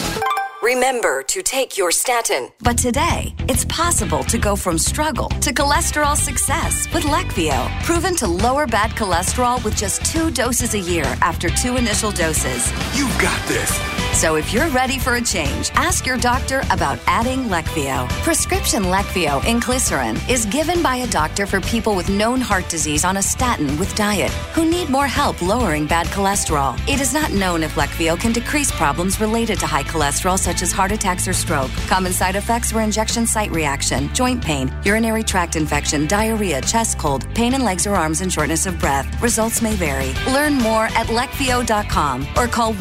[0.61, 2.49] Remember to take your statin.
[2.59, 8.27] But today, it's possible to go from struggle to cholesterol success with Leqvio, proven to
[8.27, 12.71] lower bad cholesterol with just two doses a year after two initial doses.
[12.95, 14.00] You've got this.
[14.13, 18.07] So if you're ready for a change, ask your doctor about adding Leqvio.
[18.23, 23.17] Prescription Leqvio inclisiran is given by a doctor for people with known heart disease on
[23.17, 26.77] a statin with diet who need more help lowering bad cholesterol.
[26.87, 30.71] It is not known if Leqvio can decrease problems related to high cholesterol such as
[30.71, 31.71] heart attacks or stroke.
[31.87, 37.25] Common side effects were injection site reaction, joint pain, urinary tract infection, diarrhea, chest cold,
[37.33, 39.07] pain in legs or arms and shortness of breath.
[39.21, 40.13] Results may vary.
[40.31, 42.73] Learn more at leqvio.com or call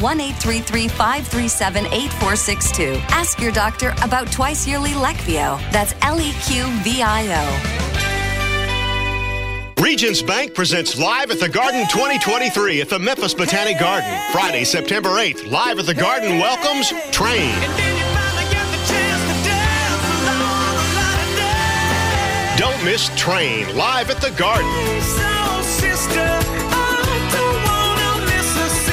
[1.21, 2.99] 1-833-537-8462.
[3.09, 5.59] Ask your doctor about twice yearly Leqvio.
[5.71, 7.77] That's L E Q V I O.
[9.81, 14.09] Regents Bank presents Live at the Garden 2023 at the Memphis Botanic Garden.
[14.31, 17.55] Friday, September 8th, Live at the Garden welcomes Train.
[22.57, 24.69] Don't miss Train live at the Garden.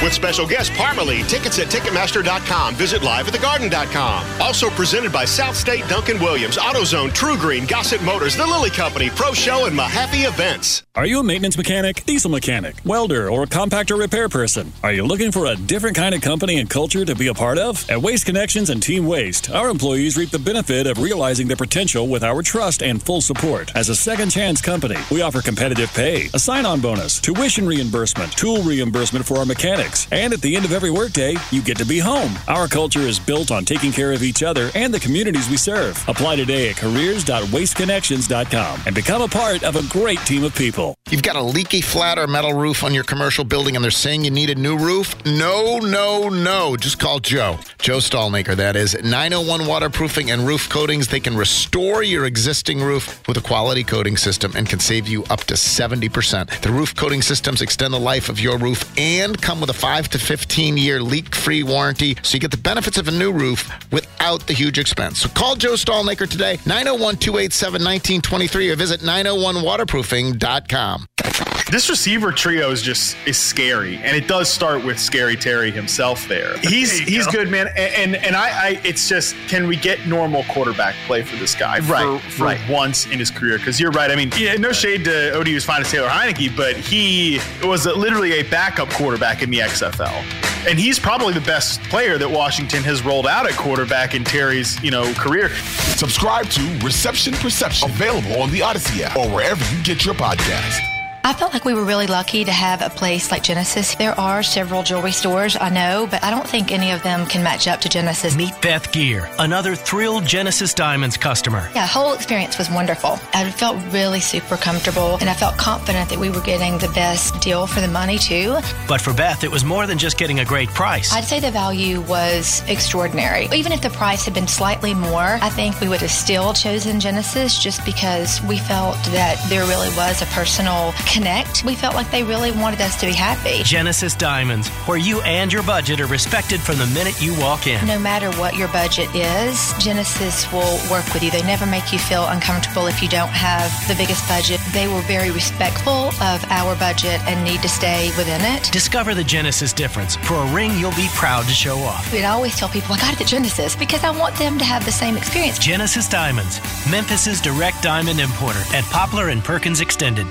[0.01, 2.75] With special guest Parmalee, tickets at Ticketmaster.com.
[2.75, 4.41] Visit liveatthegarden.com.
[4.41, 9.33] Also presented by South State Duncan Williams, AutoZone, TruGreen, Gossett Motors, The Lilly Company, Pro
[9.33, 10.83] Show, and Mahaffey Events.
[10.95, 14.71] Are you a maintenance mechanic, diesel mechanic, welder, or compactor repair person?
[14.83, 17.57] Are you looking for a different kind of company and culture to be a part
[17.57, 17.89] of?
[17.89, 22.07] At Waste Connections and Team Waste, our employees reap the benefit of realizing their potential
[22.07, 23.73] with our trust and full support.
[23.75, 28.31] As a second chance company, we offer competitive pay, a sign on bonus, tuition reimbursement,
[28.33, 31.85] tool reimbursement for our mechanics, and at the end of every workday, you get to
[31.85, 32.33] be home.
[32.47, 35.97] Our culture is built on taking care of each other and the communities we serve.
[36.07, 40.95] Apply today at careers.wasteconnections.com and become a part of a great team of people.
[41.09, 44.23] You've got a leaky flat or metal roof on your commercial building and they're saying
[44.23, 45.15] you need a new roof?
[45.25, 46.77] No, no, no.
[46.77, 47.57] Just call Joe.
[47.79, 48.95] Joe Stallmaker, that is.
[49.03, 51.07] 901 Waterproofing and Roof Coatings.
[51.07, 55.23] They can restore your existing roof with a quality coating system and can save you
[55.25, 56.61] up to 70%.
[56.61, 60.09] The roof coating systems extend the life of your roof and come with a 5
[60.09, 63.71] to 15 year leak free warranty so you get the benefits of a new roof
[63.91, 65.21] without the huge expense.
[65.21, 71.48] So call Joe Stallmaker today, 901 287 1923 or visit 901waterproofing.com.
[71.71, 76.27] This receiver trio is just is scary, and it does start with Scary Terry himself.
[76.27, 77.31] There, he's There he's go.
[77.33, 77.67] good, man.
[77.77, 81.53] And and, and I, I, it's just can we get normal quarterback play for this
[81.53, 82.59] guy Right, for, for right.
[82.69, 83.59] once in his career?
[83.59, 84.09] Because you're right.
[84.09, 88.39] I mean, yeah, no uh, shade to ODU's finest Taylor Heinicke, but he was literally
[88.39, 90.23] a backup quarterback in the XFL,
[90.67, 94.81] and he's probably the best player that Washington has rolled out at quarterback in Terry's
[94.83, 95.49] you know career.
[95.97, 100.88] Subscribe to Reception Perception, available on the Odyssey app or wherever you get your podcast.
[101.21, 103.93] I felt like we were really lucky to have a place like Genesis.
[103.95, 107.43] There are several jewelry stores, I know, but I don't think any of them can
[107.43, 108.37] match up to Genesis.
[108.37, 111.69] Meet Beth Gear, another thrilled Genesis Diamonds customer.
[111.75, 113.19] Yeah, whole experience was wonderful.
[113.33, 117.39] I felt really super comfortable and I felt confident that we were getting the best
[117.41, 118.55] deal for the money too.
[118.87, 121.11] But for Beth, it was more than just getting a great price.
[121.13, 123.49] I'd say the value was extraordinary.
[123.53, 126.99] Even if the price had been slightly more, I think we would have still chosen
[127.01, 131.63] Genesis just because we felt that there really was a personal connect.
[131.65, 133.63] We felt like they really wanted us to be happy.
[133.63, 137.85] Genesis Diamonds, where you and your budget are respected from the minute you walk in.
[137.87, 141.31] No matter what your budget is, Genesis will work with you.
[141.31, 144.59] They never make you feel uncomfortable if you don't have the biggest budget.
[144.71, 148.71] They were very respectful of our budget and need to stay within it.
[148.71, 152.11] Discover the Genesis difference for a ring you'll be proud to show off.
[152.13, 154.85] We'd always tell people, I got it at Genesis because I want them to have
[154.85, 155.59] the same experience.
[155.59, 160.27] Genesis Diamonds, Memphis's direct diamond importer at Poplar and Perkins Extended.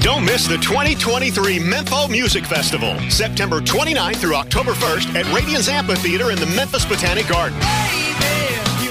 [0.00, 6.32] Don't miss the 2023 Mempho Music Festival, September 29th through October 1st at Radians Amphitheater
[6.32, 7.58] in the Memphis Botanic Garden.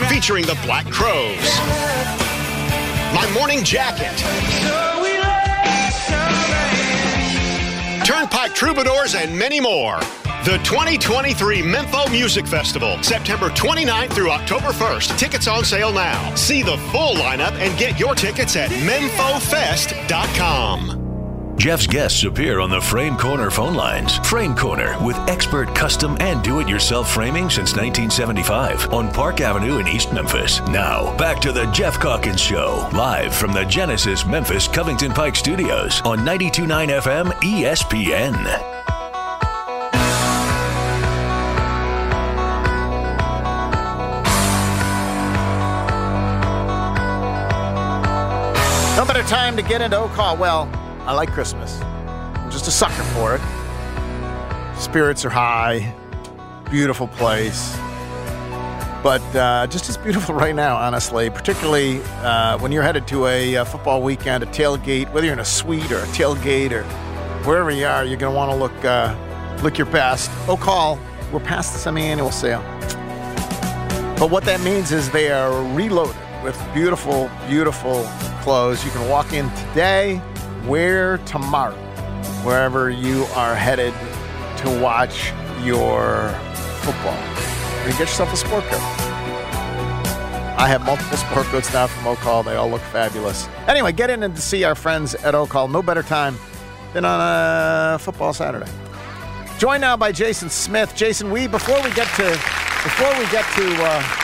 [0.07, 1.59] Featuring the Black Crowes,
[3.13, 4.17] My Morning Jacket,
[8.05, 9.99] Turnpike Troubadours, and many more.
[10.43, 15.17] The 2023 Mempho Music Festival, September 29th through October 1st.
[15.17, 16.35] Tickets on sale now.
[16.35, 21.55] See the full lineup and get your tickets at memphofest.com.
[21.55, 24.17] Geoff's guests appear on the Frame Corner phone lines.
[24.17, 29.77] Frame Corner with expert custom and do it yourself framing since 1975 on Park Avenue
[29.77, 30.59] in East Memphis.
[30.67, 36.01] Now, back to the Geoff Calkins Show, live from the Genesis Memphis Covington Pike Studios
[36.01, 38.72] on 929 FM ESPN.
[49.27, 50.17] Time to get into Oak.
[50.17, 50.69] Well,
[51.05, 51.79] I like Christmas.
[51.81, 53.41] I'm just a sucker for it.
[54.77, 55.95] Spirits are high.
[56.69, 57.73] Beautiful place.
[59.01, 63.57] But uh, just as beautiful right now, honestly, particularly uh, when you're headed to a
[63.57, 66.83] uh, football weekend, a tailgate, whether you're in a suite or a tailgate or
[67.45, 69.15] wherever you are, you're going to want to look, uh,
[69.63, 70.31] look your best.
[70.49, 70.99] Oak Hall,
[71.31, 72.61] we're past the semi-annual sale.
[74.19, 78.05] But what that means is they are reloaded with beautiful, beautiful
[78.43, 78.83] clothes.
[78.83, 80.21] You can walk in today,
[80.65, 81.75] wear tomorrow,
[82.43, 83.93] wherever you are headed
[84.57, 85.31] to watch
[85.63, 86.29] your
[86.81, 87.17] football.
[87.85, 88.81] Get yourself a sport coat.
[90.59, 92.43] I have multiple sport coats now from Oak Hall.
[92.43, 93.47] They all look fabulous.
[93.67, 95.69] Anyway, get in and see our friends at Oak Hall.
[95.69, 96.37] No better time
[96.93, 98.69] than on a football Saturday.
[99.57, 100.93] Joined now by Jason Smith.
[100.95, 102.29] Jason, we before we get to
[102.83, 104.22] before we get to uh,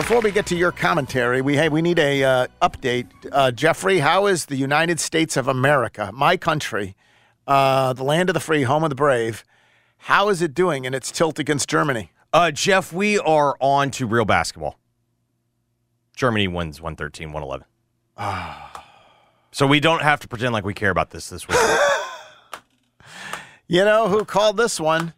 [0.00, 3.06] before we get to your commentary, we hey, we need a uh, update.
[3.30, 6.96] Uh, Jeffrey, how is the United States of America, my country,
[7.46, 9.44] uh, the land of the free, home of the brave?
[9.98, 12.12] How is it doing in its tilt against Germany?
[12.32, 14.78] Uh, Geoff, we are on to real basketball.
[16.16, 17.66] Germany wins 113 111.
[19.52, 21.58] so we don't have to pretend like we care about this this week.
[23.68, 25.14] You know who called this one?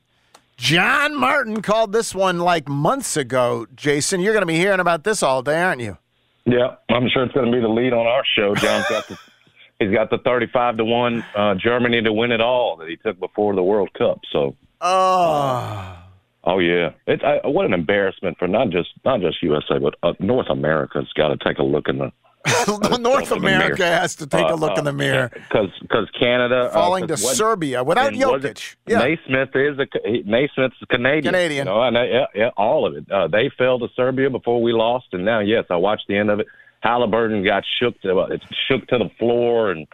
[0.63, 3.67] John Martin called this one like months ago.
[3.75, 5.99] Jason, you're going to be hearing about this all day, aren't you?
[6.45, 8.55] Yeah, I'm sure it's going to be the lead on our show.
[8.55, 9.19] John's got the
[9.81, 13.19] he's got the 35 to one uh, Germany to win it all that he took
[13.19, 14.21] before the World Cup.
[14.31, 15.99] So, oh,
[16.45, 20.13] oh yeah, it's I, what an embarrassment for not just not just USA but uh,
[20.21, 22.13] North America's got to take a look in the
[23.01, 27.07] North America has to take a look in the mirror because because Canada falling uh,
[27.09, 28.77] to 'cause what- Serbia without Jokic.
[28.87, 28.99] Yeah.
[28.99, 29.87] Naismith is a
[30.25, 31.33] Naismith's Canadian.
[31.33, 31.67] Canadian.
[31.67, 33.11] You know, and yeah, yeah, all of it.
[33.11, 36.31] Uh, they fell to Serbia before we lost, and now yes, I watched the end
[36.31, 36.47] of it.
[36.81, 38.37] Halliburton got shook to uh,
[38.69, 39.87] shook to the floor and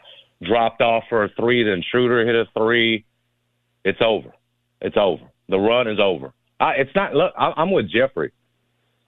[0.43, 1.65] dropped off for a three.
[1.65, 3.05] Then Schroeder hit a three.
[3.85, 4.33] It's over.
[4.81, 5.25] It's over.
[5.49, 6.33] The run is over.
[6.61, 7.15] I, it's not.
[7.15, 8.33] Look, I, I'm with Jeffrey.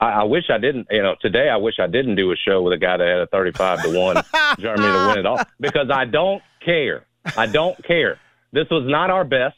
[0.01, 0.89] I, I wish I didn't.
[0.91, 3.19] You know, today I wish I didn't do a show with a guy that had
[3.19, 4.17] a 35 to one
[4.59, 7.07] Germany to win it all because I don't care.
[7.37, 8.19] I don't care.
[8.53, 9.57] This was not our best.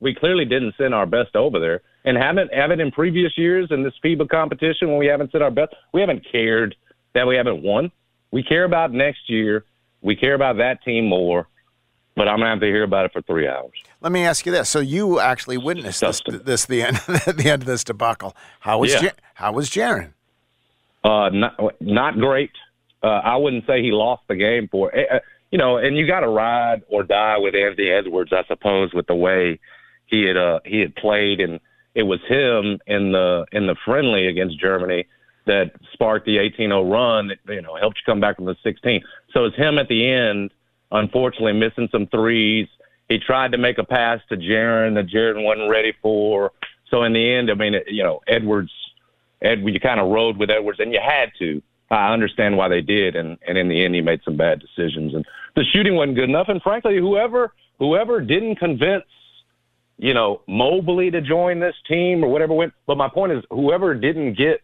[0.00, 3.82] We clearly didn't send our best over there, and haven't haven't in previous years in
[3.82, 5.74] this FIBA competition when we haven't sent our best.
[5.92, 6.76] We haven't cared
[7.14, 7.90] that we haven't won.
[8.30, 9.64] We care about next year.
[10.02, 11.48] We care about that team more.
[12.18, 13.70] But I'm gonna have to hear about it for three hours.
[14.00, 17.62] Let me ask you this: So you actually witnessed this, this the end the end
[17.62, 18.34] of this debacle?
[18.58, 19.12] How was Yeah.
[19.34, 20.14] How was Jaren?
[21.04, 22.50] Uh, not not great.
[23.04, 25.20] Uh, I wouldn't say he lost the game for eh,
[25.52, 29.06] you know, and you got to ride or die with Anthony Edwards, I suppose, with
[29.06, 29.60] the way
[30.06, 31.60] he had uh, he had played, and
[31.94, 35.06] it was him in the in the friendly against Germany
[35.46, 37.28] that sparked the 18-0 run.
[37.28, 39.02] That, you know, helped you come back from the 16.
[39.32, 40.52] So it's him at the end
[40.92, 42.68] unfortunately missing some threes.
[43.08, 46.52] He tried to make a pass to Jaren that Jaren wasn't ready for.
[46.90, 48.72] So in the end, I mean, you know, Edwards,
[49.42, 51.62] Ed, you kind of rode with Edwards, and you had to.
[51.90, 55.14] I understand why they did, and and in the end, he made some bad decisions,
[55.14, 55.24] and
[55.56, 56.48] the shooting wasn't good enough.
[56.48, 59.04] And frankly, whoever whoever didn't convince,
[59.96, 62.74] you know, Mobley to join this team or whatever went.
[62.86, 64.60] But my point is, whoever didn't get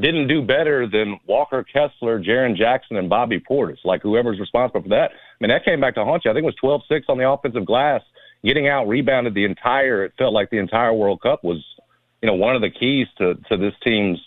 [0.00, 3.78] didn't do better than Walker Kessler, Jaren Jackson, and Bobby Portis.
[3.84, 5.10] Like whoever's responsible for that.
[5.12, 6.30] I mean, that came back to haunt you.
[6.30, 8.00] I think it was 12-6 on the offensive glass,
[8.44, 10.04] getting out rebounded the entire.
[10.04, 11.62] It felt like the entire World Cup was,
[12.22, 14.18] you know, one of the keys to to this team's.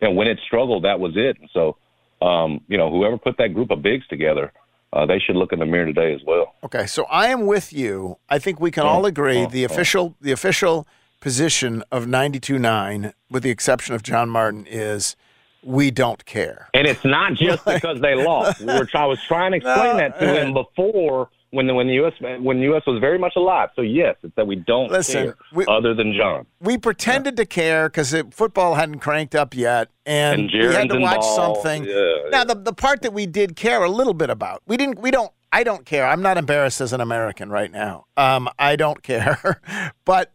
[0.00, 1.36] You know, when it struggled, that was it.
[1.40, 1.76] And so,
[2.24, 4.52] um, you know, whoever put that group of bigs together,
[4.92, 6.54] uh, they should look in the mirror today as well.
[6.62, 8.18] Okay, so I am with you.
[8.28, 10.86] I think we can all agree the official the official
[11.20, 15.16] position of 92-9, with the exception of John Martin, is
[15.62, 16.68] we don't care.
[16.74, 18.60] And it's not just because they lost.
[18.60, 21.94] We were, I was trying to explain that to him before when the, when the
[21.94, 22.12] U.S.
[22.20, 22.82] when the U.S.
[22.86, 23.70] was very much alive.
[23.74, 26.46] So yes, it's that we don't Listen, care we- other than John.
[26.60, 30.98] We pretended to care because football hadn't cranked up yet, and, And we had to
[31.00, 31.62] watch involved.
[31.62, 31.84] something.
[31.84, 34.98] Yeah, now, the the part that we did care a little bit about, we didn't.
[35.00, 35.32] We don't.
[35.50, 36.06] I don't care.
[36.06, 38.04] I'm not embarrassed as an American right now.
[38.18, 39.60] Um, I don't care,
[40.04, 40.30] but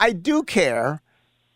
[0.00, 1.02] I do care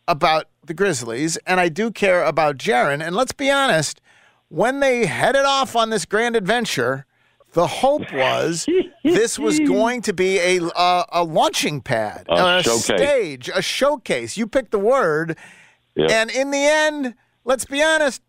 [0.09, 3.05] about the Grizzlies, and I do care about Jaren.
[3.05, 4.01] And let's be honest,
[4.49, 7.07] when they headed off on this grand adventure,
[7.55, 8.67] the hope was
[9.05, 12.85] this was going to be a a, a launching pad, A showcase.
[12.85, 14.37] stage, a showcase.
[14.37, 15.37] You pick the word,
[15.95, 16.11] Yep.
[16.11, 17.15] and in the end,
[17.45, 18.23] let's be honest.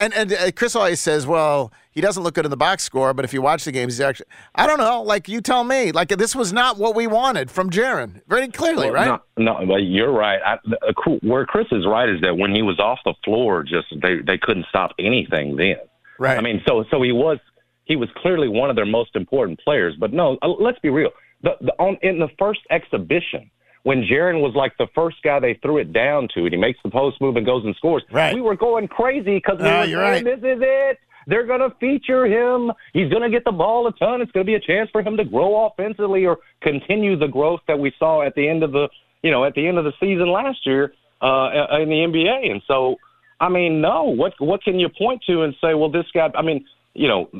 [0.00, 3.12] And and uh, Chris always says, well, he doesn't look good in the box score,
[3.12, 4.26] but if you watch the games, he's actually.
[4.54, 5.02] I don't know.
[5.02, 5.92] Like you tell me.
[5.92, 8.22] Like this was not what we wanted from Jaren.
[8.26, 9.20] Very clearly, Well, right?
[9.36, 10.40] No, no, but you're right.
[10.44, 13.62] I, uh, cool- where Chris is right is that when he was off the floor,
[13.62, 15.76] just they they couldn't stop anything then.
[16.18, 16.38] Right.
[16.38, 17.38] I mean, so so he was
[17.84, 19.94] he was clearly one of their most important players.
[20.00, 21.10] But no, uh, let's be real.
[21.42, 23.50] The, the on in the first exhibition.
[23.82, 26.78] When Jaren was like the first guy they threw it down to, and he makes
[26.84, 28.02] the post move and goes and scores.
[28.12, 28.34] Right.
[28.34, 30.24] We were going crazy because we No, were saying, right.
[30.24, 30.98] this is it.
[31.26, 32.72] They're going to feature him.
[32.92, 34.20] He's going to get the ball a ton.
[34.20, 37.60] It's going to be a chance for him to grow offensively or continue the growth
[37.68, 38.88] that we saw at the end of the,
[39.22, 41.50] you know, at the end of the season last year uh,
[41.80, 42.50] in the NBA.
[42.50, 42.96] And so,
[43.38, 44.04] I mean, no.
[44.04, 46.30] What what can you point to and say, well, this guy?
[46.34, 46.64] I mean,
[46.94, 47.30] you know,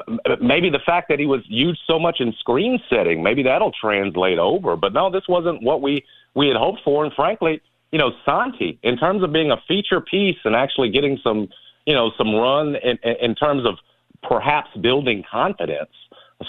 [0.41, 4.39] maybe the fact that he was used so much in screen setting, maybe that'll translate
[4.39, 4.77] over.
[4.77, 6.05] But no, this wasn't what we
[6.35, 7.05] we had hoped for.
[7.05, 7.61] And frankly,
[7.93, 11.49] you know, Santi, in terms of being a feature piece and actually getting some,
[11.87, 13.75] you know, some run in, in, terms of
[14.23, 15.91] perhaps building confidence.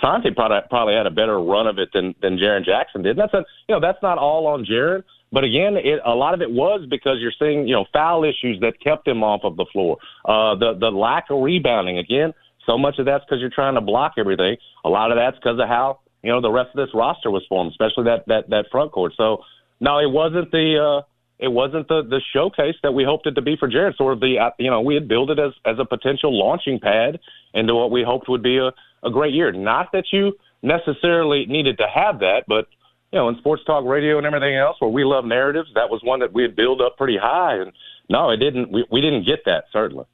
[0.01, 3.11] Santi probably probably had a better run of it than than Jaren Jackson did.
[3.11, 5.03] And That's a you know that's not all on Jaren,
[5.33, 8.59] but again, it, a lot of it was because you're seeing you know foul issues
[8.61, 9.97] that kept him off of the floor.
[10.25, 12.33] Uh, the the lack of rebounding again.
[12.65, 14.55] So much of that's because you're trying to block everything.
[14.85, 17.43] A lot of that's because of how you know the rest of this roster was
[17.49, 19.13] formed, especially that that that front court.
[19.17, 19.43] So
[19.81, 21.01] no, it wasn't the uh,
[21.39, 23.95] it wasn't the the showcase that we hoped it to be for Jared.
[23.97, 26.79] Sort of the uh, you know we had built it as as a potential launching
[26.79, 27.19] pad
[27.53, 28.71] into what we hoped would be a
[29.03, 29.51] a great year.
[29.51, 32.67] Not that you necessarily needed to have that, but
[33.11, 35.99] you know in sports talk radio and everything else where we love narratives, that was
[36.03, 37.55] one that we had built up pretty high.
[37.55, 37.71] And
[38.07, 38.71] no, it didn't.
[38.71, 40.05] We, we didn't get that certainly.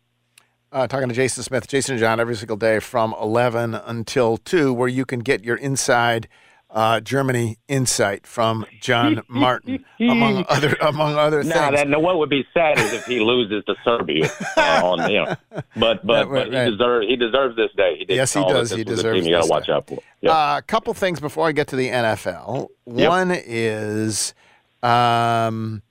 [0.71, 4.73] uh, talking to Jason Smith, Jason and John every single day from 11 until 2,
[4.73, 6.29] where you can get your inside
[6.77, 11.55] uh, Germany insight from John Martin, among other among other things.
[11.55, 15.09] Now that no, what would be sad is if he loses to Serbia uh, on
[15.09, 15.35] you know,
[15.75, 16.65] but but, Right, right, but right.
[16.65, 18.05] he deserves he deserves this day.
[18.07, 18.69] He Yes, he does.
[18.69, 19.97] He deserves you got to watch out for.
[20.21, 20.59] Yeah.
[20.59, 22.67] A couple things before I get to the NFL.
[22.85, 23.09] Yep.
[23.09, 24.35] One is,
[24.83, 25.81] um,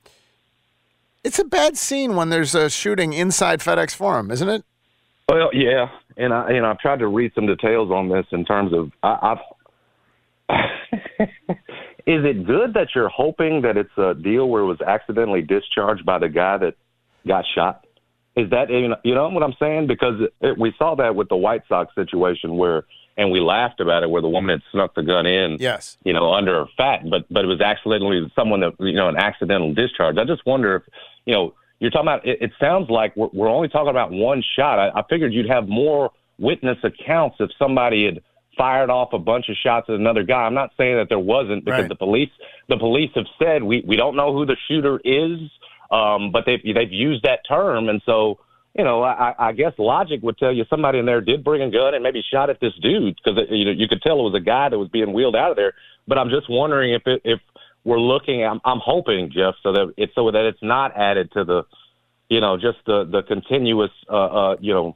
[1.25, 4.65] it's a bad scene when there's a shooting inside FedExForum, isn't it?
[5.29, 8.45] Well, yeah, and I you know I've tried to read some details on this in
[8.45, 9.39] terms of I, I've.
[12.07, 16.05] Is it good that you're hoping that it's a deal where it was accidentally discharged
[16.07, 16.75] by the guy that
[17.27, 17.85] got shot?
[18.37, 19.87] Is that you know, what I'm saying?
[19.87, 22.85] Because it, we saw that with the White Sox situation where,
[23.17, 25.97] and we laughed about it, where the woman had snuck the gun in, Yes.
[26.05, 29.17] you know, under her fat, but but it was accidentally someone that you know an
[29.17, 30.19] accidental discharge.
[30.19, 30.83] I just wonder if
[31.25, 32.27] you know you're talking about.
[32.27, 34.79] It, it sounds like we're, we're only talking about one shot.
[34.79, 38.21] I, I figured you'd have more witness accounts if somebody had
[38.57, 40.43] fired off a bunch of shots at another guy.
[40.43, 41.89] I'm not saying that there wasn't because Right.
[41.89, 42.31] the police
[42.69, 45.39] the police have said we we don't know who the shooter is,
[45.91, 48.39] um, but they've they've used that term, and so.
[48.79, 51.71] You know, I, I guess logic would tell you somebody in there did bring a
[51.71, 54.35] gun and maybe shot at this dude because you know you could tell it was
[54.35, 55.73] a guy that was being wheeled out of there.
[56.07, 57.41] But I'm just wondering if it, if
[57.85, 61.45] we're looking, I'm, I'm hoping Geoff, so that it's so that it's not added to
[61.45, 61.63] the,
[62.29, 64.95] you know, just the the continuous, uh, uh, you know,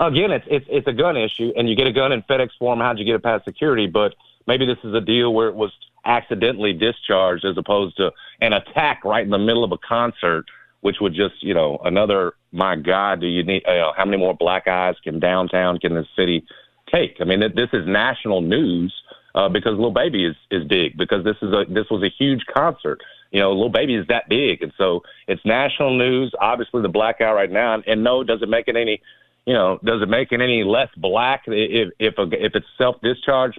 [0.00, 2.78] again, it's it's it's a gun issue, and you get a gun in FedExForum.
[2.78, 3.86] How'd you get it past security?
[3.86, 4.14] But
[4.46, 5.72] maybe this is a deal where it was
[6.04, 10.46] accidentally discharged as opposed to an attack right in the middle of a concert,
[10.80, 12.34] which would just you know another.
[12.52, 13.64] My God, do you need?
[13.66, 16.44] Uh, how many more black eyes can downtown can this city
[16.92, 17.16] take?
[17.20, 18.92] I mean, this is national news
[19.34, 22.44] uh, because Lil Baby is is big because this is a this was a huge
[22.52, 23.00] concert.
[23.30, 26.32] You know, Lil Baby is that big, and so it's national news.
[26.38, 29.00] Obviously, the black eye right now, and, and no, does it make it any
[29.46, 32.96] you know, does it make it any less black if if a, if it's self
[33.02, 33.58] discharge?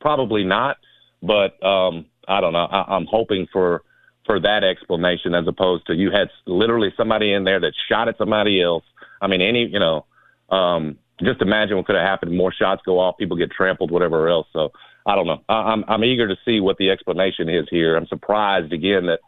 [0.00, 0.76] Probably not.
[1.22, 2.66] But um, I don't know.
[2.66, 3.82] I, I'm hoping for
[4.26, 8.18] for that explanation as opposed to you had literally somebody in there that shot at
[8.18, 8.84] somebody else.
[9.20, 10.04] I mean, any you know,
[10.50, 12.36] um, just imagine what could have happened.
[12.36, 14.46] More shots go off, people get trampled, whatever else.
[14.52, 14.70] So
[15.04, 15.42] I don't know.
[15.48, 17.96] I, I'm I'm eager to see what the explanation is here.
[17.96, 19.18] I'm surprised again that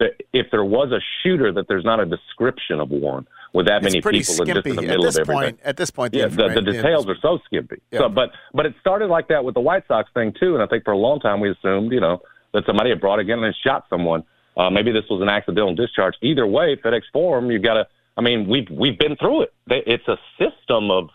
[0.00, 3.84] that if there was a shooter, that there's not a description of one with that
[3.84, 4.86] It's many people and just in the skimpy.
[4.88, 5.42] middle At this of everything.
[5.54, 7.80] point- at this point, the yeah, the, the details are so skimpy.
[7.92, 8.00] Yeah.
[8.00, 10.66] So, but but it started like that with the White Sox thing too, and I
[10.66, 12.20] think for a long time we assumed, you know,
[12.52, 14.24] that somebody had brought a gun and shot someone.
[14.56, 16.14] Uh, maybe this was an accidental discharge.
[16.22, 17.86] Either way, FedEx Forum, you've got to.
[18.16, 19.52] I mean, we've we've been through it.
[19.68, 21.10] It's a system of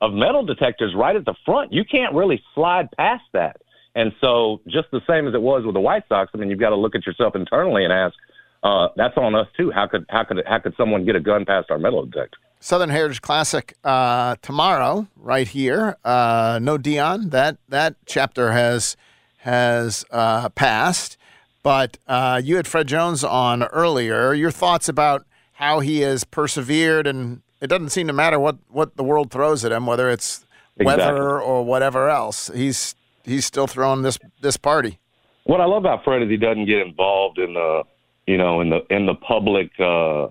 [0.00, 1.72] of metal detectors right at the front.
[1.72, 3.60] You can't really slide past that.
[3.94, 6.60] And so, just the same as it was with the White Sox, I mean, you've
[6.60, 8.14] got to look at yourself internally and ask,
[8.62, 9.70] uh, that's on us too.
[9.70, 12.38] How could how could how could someone get a gun past our metal detector?
[12.60, 15.96] Southern Heritage Classic uh, tomorrow, right here.
[16.04, 17.30] Uh, no Deion.
[17.30, 18.96] That that chapter has
[19.38, 21.16] has uh, passed.
[21.62, 24.32] But uh, you had Fred Jones on earlier.
[24.32, 28.96] Your thoughts about how he has persevered, and it doesn't seem to matter what, what
[28.96, 30.46] the world throws at him, whether it's
[30.78, 32.50] weather or whatever else.
[32.54, 32.94] He's
[33.28, 34.98] he's still throwing this this party.
[35.44, 37.82] What I love about Fred is he doesn't get involved in the,
[38.26, 39.70] you know, in the in the public.
[39.78, 40.26] Uh,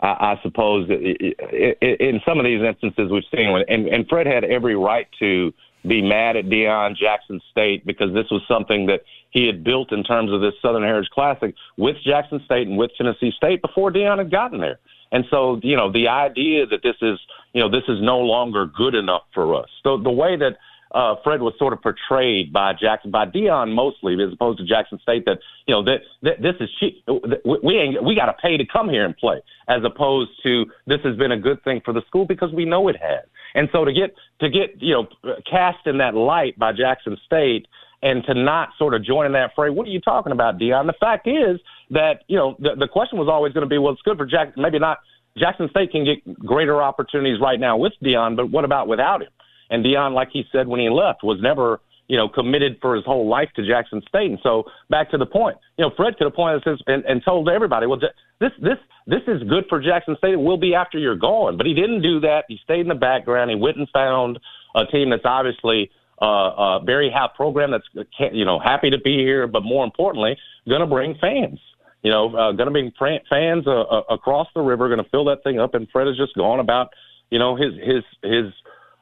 [0.00, 3.86] I, I suppose i- i- i- in some of these instances we've seen, when, and,
[3.88, 5.52] and Fred had every right to
[5.86, 10.02] be mad at Deion Jackson State because this was something that he had built in
[10.04, 14.18] terms of this Southern Heritage Classic with Jackson State and with Tennessee State before Deion
[14.18, 14.78] had gotten there.
[15.12, 17.18] And so, you know, the idea that this is,
[17.52, 19.68] you know, this is no longer good enough for us.
[19.82, 20.56] So the way that
[20.94, 24.98] uh, Fred was sort of portrayed by Jackson, by Deion mostly, as opposed to Jackson
[25.02, 27.02] State, that you know that, that this is cheap.
[27.44, 31.00] We- ain't we got to pay to come here and play, as opposed to this
[31.02, 33.24] has been a good thing for the school because we know it has.
[33.56, 37.66] And so to get to get you know cast in that light by Jackson State
[38.02, 40.86] and to not sort of join in that fray, what are you talking about, Deion?
[40.86, 41.58] The fact is
[41.90, 44.26] that you know the the question was always going to be, well, it's good for
[44.26, 44.98] Jackson, maybe not.
[45.36, 49.30] Jackson State can get greater opportunities right now with Deion, but what about without him?
[49.70, 53.04] And Deion, like he said when he left, was never, you know, committed for his
[53.04, 54.30] whole life to Jackson State.
[54.30, 57.22] And so back to the point, you know, Fred could have pointed us and, and
[57.24, 58.00] told everybody, well,
[58.40, 60.34] this this this is good for Jackson State.
[60.34, 61.56] It will be after you're gone.
[61.56, 62.44] But he didn't do that.
[62.48, 63.50] He stayed in the background.
[63.50, 64.38] He went and found
[64.74, 65.90] a team that's obviously
[66.20, 70.36] uh, uh, very high program that's you know happy to be here, but more importantly,
[70.68, 71.58] going to bring fans.
[72.02, 72.92] You know, uh, going to bring
[73.30, 75.74] fans uh, uh, across the river, going to fill that thing up.
[75.74, 76.88] And Fred has just gone about,
[77.30, 78.52] you know, his his his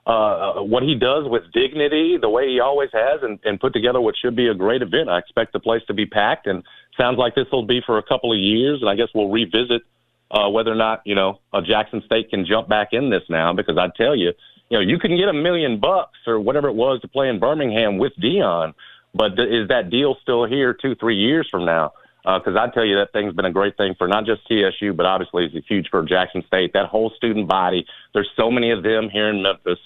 [0.07, 4.01] uh, what he does with dignity, the way he always has, and, and put together
[4.01, 5.09] what should be a great event.
[5.09, 6.65] I expect the place to be packed, and
[6.97, 8.81] sounds like this will be for a couple of years.
[8.81, 9.83] And I guess we'll revisit
[10.31, 13.53] uh, whether or not you know uh, Jackson State can jump back in this now,
[13.53, 14.33] because I tell you,
[14.71, 17.39] you know, you can get a million bucks or whatever it was to play in
[17.39, 18.75] Birmingham with Deion,
[19.15, 21.93] but th- is that deal still here two, three years from now?
[22.25, 25.07] Because I tell you, that thing's been a great thing for not just TSU, but
[25.07, 26.73] obviously it's huge for Jackson State.
[26.73, 27.85] That whole student body.
[28.15, 29.81] There's so many of them here in Memphis,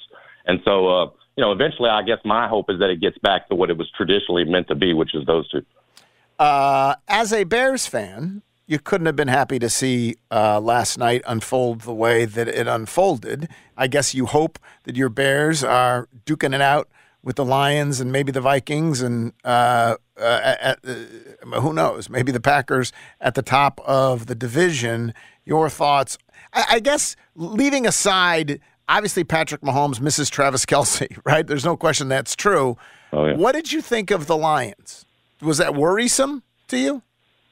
[0.45, 3.49] and so uh, you know, eventually, I guess my hope is that it gets back
[3.49, 5.65] to what it was traditionally meant to be, which is those two.
[6.39, 11.23] Uh, as a Bears fan, you couldn't have been happy to see uh, last night
[11.27, 13.49] unfold the way that it unfolded.
[13.77, 16.89] I guess you hope that your Bears are duking it out
[17.23, 22.33] with the Lions and maybe the Vikings and uh, uh, at, uh, who knows, maybe
[22.33, 25.13] the Packers at the top of the division.
[25.45, 26.19] Your thoughts?
[26.53, 31.47] I, I guess leaving aside, obviously Patrick Mahomes misses Travis Kelce, right?
[31.47, 32.77] There's no question that's true.
[33.13, 33.37] Oh, yeah.
[33.37, 35.05] What did you think of the Lions?
[35.41, 37.03] Was that worrisome to you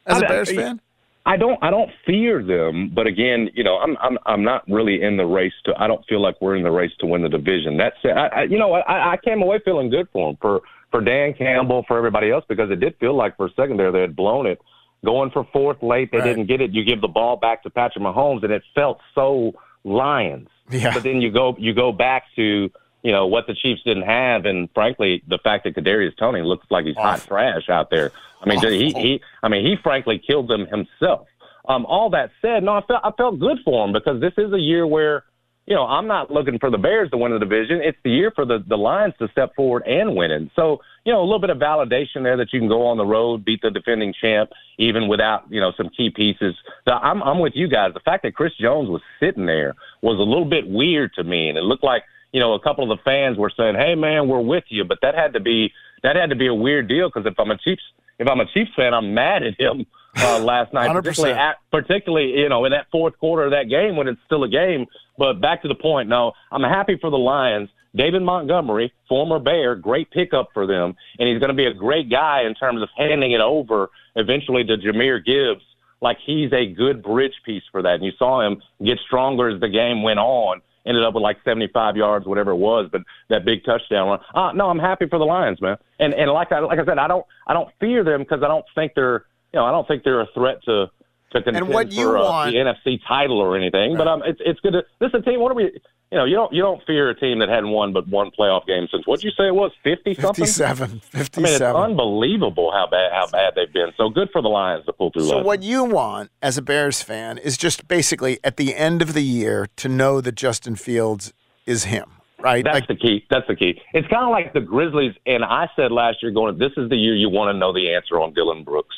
[0.07, 0.81] as a Bears fan?
[1.27, 5.03] I don't I don't fear them, but again, you know, I'm I'm I'm not really
[5.03, 5.73] in the race to.
[5.79, 7.79] I don't feel like we're in the race to win the division.
[7.79, 8.11] That's it.
[8.11, 10.61] I, I, you know, I, I came away feeling good for them, for
[10.91, 13.91] for Dan Campbell, for everybody else, because it did feel like for a second there
[13.91, 14.61] they had blown it,
[15.05, 16.11] going for fourth late.
[16.13, 16.25] They Right.
[16.27, 16.73] didn't get it.
[16.73, 19.53] You give the ball back to Patrick Mahomes, and it felt so
[19.83, 20.49] Lions.
[20.71, 20.93] Yeah.
[20.95, 22.71] But then you go you go back to
[23.05, 26.67] you know what the Chiefs didn't have, and frankly, the fact that Kadarius Toney looks
[26.71, 28.11] like he's hot trash out there.
[28.43, 29.21] I mean, he he.
[29.43, 31.29] I mean, he frankly killed them himself.
[31.69, 34.53] Um, all that said, no, I felt I felt good for him because this is
[34.53, 35.25] a year where
[35.67, 37.81] you know, I'm not looking for the Bears to win the division.
[37.83, 40.51] It's the year for the, the Lions to step forward and win it.
[40.55, 43.07] So, you know, a little bit of validation there that you can go on the
[43.07, 46.55] road, beat the defending champ, even without, you know, some key pieces.
[46.87, 47.95] So I'm, I'm with you guys.
[47.95, 51.49] The fact that Chris Jones was sitting there was a little bit weird to me.
[51.49, 52.03] And it looked like,
[52.35, 54.85] you know, a couple of the fans were saying, hey, man, we're with you.
[54.85, 55.73] But that had to be,
[56.03, 57.83] that had to be a weird deal because if I'm a Chiefs,
[58.19, 60.95] if I'm a Chiefs fan, I'm mad at him uh, last night, 100%.
[60.97, 64.43] particularly at, particularly you know in that fourth quarter of that game when it's still
[64.43, 64.87] a game.
[65.17, 66.09] But back to the point.
[66.09, 67.69] No, I'm happy for the Lions.
[67.95, 72.11] David Montgomery, former Bear, great pickup for them, and he's going to be a great
[72.11, 75.63] guy in terms of handing it over eventually to Jahmyr Gibbs.
[76.03, 79.61] Like he's a good bridge piece for that, and you saw him get stronger as
[79.61, 80.63] the game went on.
[80.87, 84.19] Ended up with like 75 yards, whatever it was, but that big touchdown run.
[84.35, 85.77] Uh, no, I'm happy for the Lions, man.
[85.99, 88.49] And and like I like I said, I don't I don't fear them because I
[88.49, 90.91] don't think they're you know I don't think they're a threat to
[91.35, 93.97] to contend what you for uh, want- the NFC title or anything.
[93.97, 95.41] But um, it's it's good to this is a team.
[95.41, 95.81] What are we?
[96.13, 98.67] You know, you don't you don't fear a team that hadn't won but one playoff
[98.67, 100.45] game since what you say it was fifty something.
[100.45, 101.03] 57.
[101.15, 103.89] I mean, it's unbelievable how bad how bad they've been.
[103.97, 105.25] So good for the Lions to pull through.
[105.25, 109.03] So last what you want as a Bears fan is just basically at the end
[109.03, 111.33] of the year to know that Justin Fields
[111.67, 112.09] is him,
[112.39, 112.65] right?
[112.65, 113.25] That's the key.
[113.31, 113.81] That's the key.
[113.93, 116.97] It's kind of like the Grizzlies, and I said last year, going, this is the
[116.97, 118.95] year you want to know the answer on Dillon Brooks,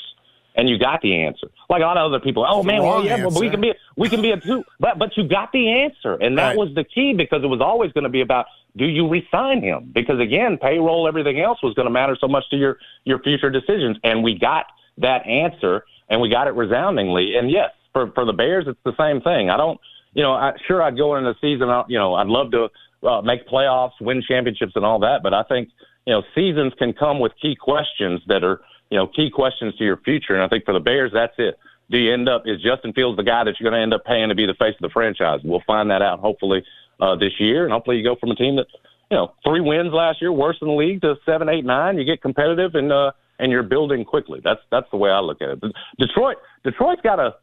[0.56, 1.48] and you got the answer.
[1.70, 4.08] Like a lot of other people, oh man, well yeah, but we can be we
[4.08, 6.56] can be a two, but but you got the answer, and that Right.
[6.56, 8.46] was the key because it was always going to be about
[8.76, 9.90] do you resign him?
[9.94, 13.50] Because again, payroll, everything else was going to matter so much to your your future
[13.50, 14.66] decisions, and we got
[14.98, 17.36] that answer, and we got it resoundingly.
[17.36, 19.50] And yes, for for the Bears, it's the same thing.
[19.50, 19.78] I don't,
[20.14, 22.68] you know, I, sure I'd go into the season, I- you know, I'd love to
[23.06, 25.68] uh, make playoffs, win championships, and all that, but I think
[26.06, 28.60] you know seasons can come with key questions that are
[28.90, 31.58] you know key questions to your future, and I think for the Bears, that's it.
[31.90, 34.04] Do you end up is Justin Fields the guy that you're going to end up
[34.04, 35.40] paying to be the face of the franchise?
[35.44, 36.64] We'll find that out hopefully
[37.00, 38.66] uh, this year, and hopefully you go from a team that
[39.10, 41.98] you know three wins last year, worst in the league, to seven, eight, nine.
[41.98, 44.40] You get competitive and uh, and you're building quickly.
[44.42, 45.60] That's that's the way I look at it.
[45.60, 47.36] But Detroit, Detroit's got a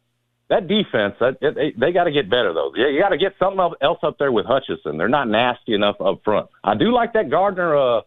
[0.50, 1.14] that defense.
[1.20, 2.72] That, they they got to get better though.
[2.76, 4.98] Yeah, you got to get something else up there with Hutchinson.
[4.98, 6.48] They're not nasty enough up front.
[6.62, 7.76] I do like that Gardner.
[7.76, 8.00] Uh,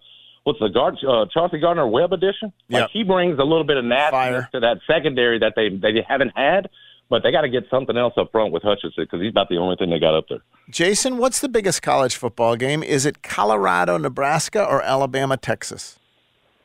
[0.47, 0.97] what's the guard?
[1.05, 2.53] Uh, Chauncey Gardner Webb edition.
[2.69, 2.89] Like Yep.
[2.93, 6.69] he brings a little bit of nastiness to that secondary that they they haven't had.
[7.09, 9.55] But they got to get something else up front with Hutchinson because he's about the
[9.57, 10.39] only thing they got up there.
[10.69, 12.83] Jason, what's the biggest college football game?
[12.83, 15.97] Is it Colorado, Nebraska, or Alabama, Texas?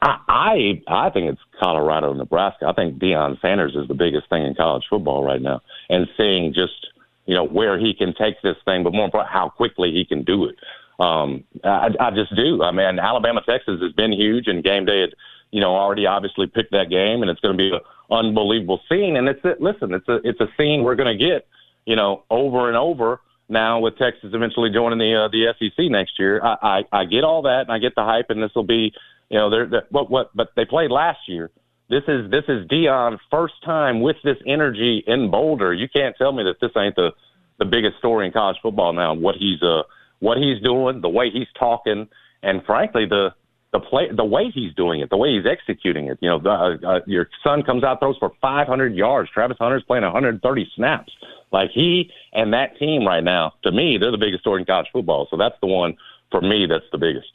[0.01, 2.67] I, I I think it's Colorado, Nebraska.
[2.67, 6.53] I think Deion Sanders is the biggest thing in college football right now, and seeing
[6.53, 6.89] just
[7.27, 10.25] you know where he can take this thing, but more important, how quickly he can
[10.25, 10.57] do it.
[11.03, 12.63] Um, I, I just do.
[12.63, 15.11] I mean, Alabama Texas has been huge, and game day had
[15.51, 17.81] you know already obviously picked that game, and it's going to be an
[18.11, 19.17] unbelievable scene.
[19.17, 21.47] And it's listen, it's a it's a scene we're going to get
[21.87, 26.19] you know over and over now with Texas eventually joining the uh, the SEC next
[26.19, 26.41] year.
[26.43, 28.93] I, I I get all that, and I get the hype, and this will be
[29.29, 31.51] you know they're, they're what what but they played last year.
[31.91, 35.75] This is this is Deion's first time with this energy in Boulder.
[35.75, 37.11] You can't tell me that this ain't the
[37.59, 39.15] the biggest story in college football now.
[39.15, 39.83] What he's uh
[40.23, 42.09] what he's doing, the way he's talking,
[42.45, 43.35] and frankly the
[43.73, 46.19] the play the way he's doing it, the way he's executing it.
[46.21, 49.31] You know, the, uh, uh, your son comes out throws for 500 yards.
[49.31, 51.13] Travis Hunter's playing 130 snaps.
[51.51, 54.87] Like he and that team right now, to me, they're the biggest story in college
[54.93, 55.27] football.
[55.31, 55.97] So that's the one
[56.31, 56.67] for me.
[56.67, 57.29] That's the biggest.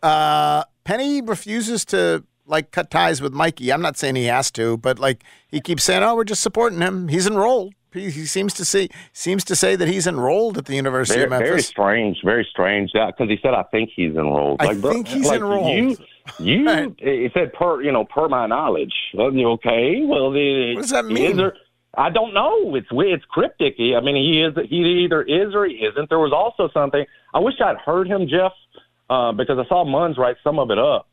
[0.00, 3.72] Uh, Penny refuses to like cut ties with Mikey.
[3.72, 6.80] I'm not saying he has to, but like he keeps saying, "Oh, we're just supporting
[6.80, 7.08] him.
[7.08, 11.20] He's enrolled." He, seems to see seems to say that he's enrolled at the University
[11.20, 11.48] Very, of Memphis.
[11.48, 12.90] very strange, very strange.
[12.92, 15.74] Because he said, "I think he's enrolled." I think he's like, enrolled.
[15.74, 15.96] You,
[16.38, 20.02] you, he said, "Per, you know, per my knowledge." Okay?
[20.04, 21.36] Well, the, What does that mean?
[21.36, 21.56] there-
[21.96, 22.76] I don't know.
[22.76, 22.86] It's.
[22.92, 23.74] It's cryptic.
[23.78, 24.68] I mean, he is.
[24.68, 26.08] He either is or he isn't.
[26.10, 27.04] There was also something.
[27.34, 28.52] I wish I'd heard him, Geoff,
[29.08, 31.07] uh, because I saw Munz write some of it up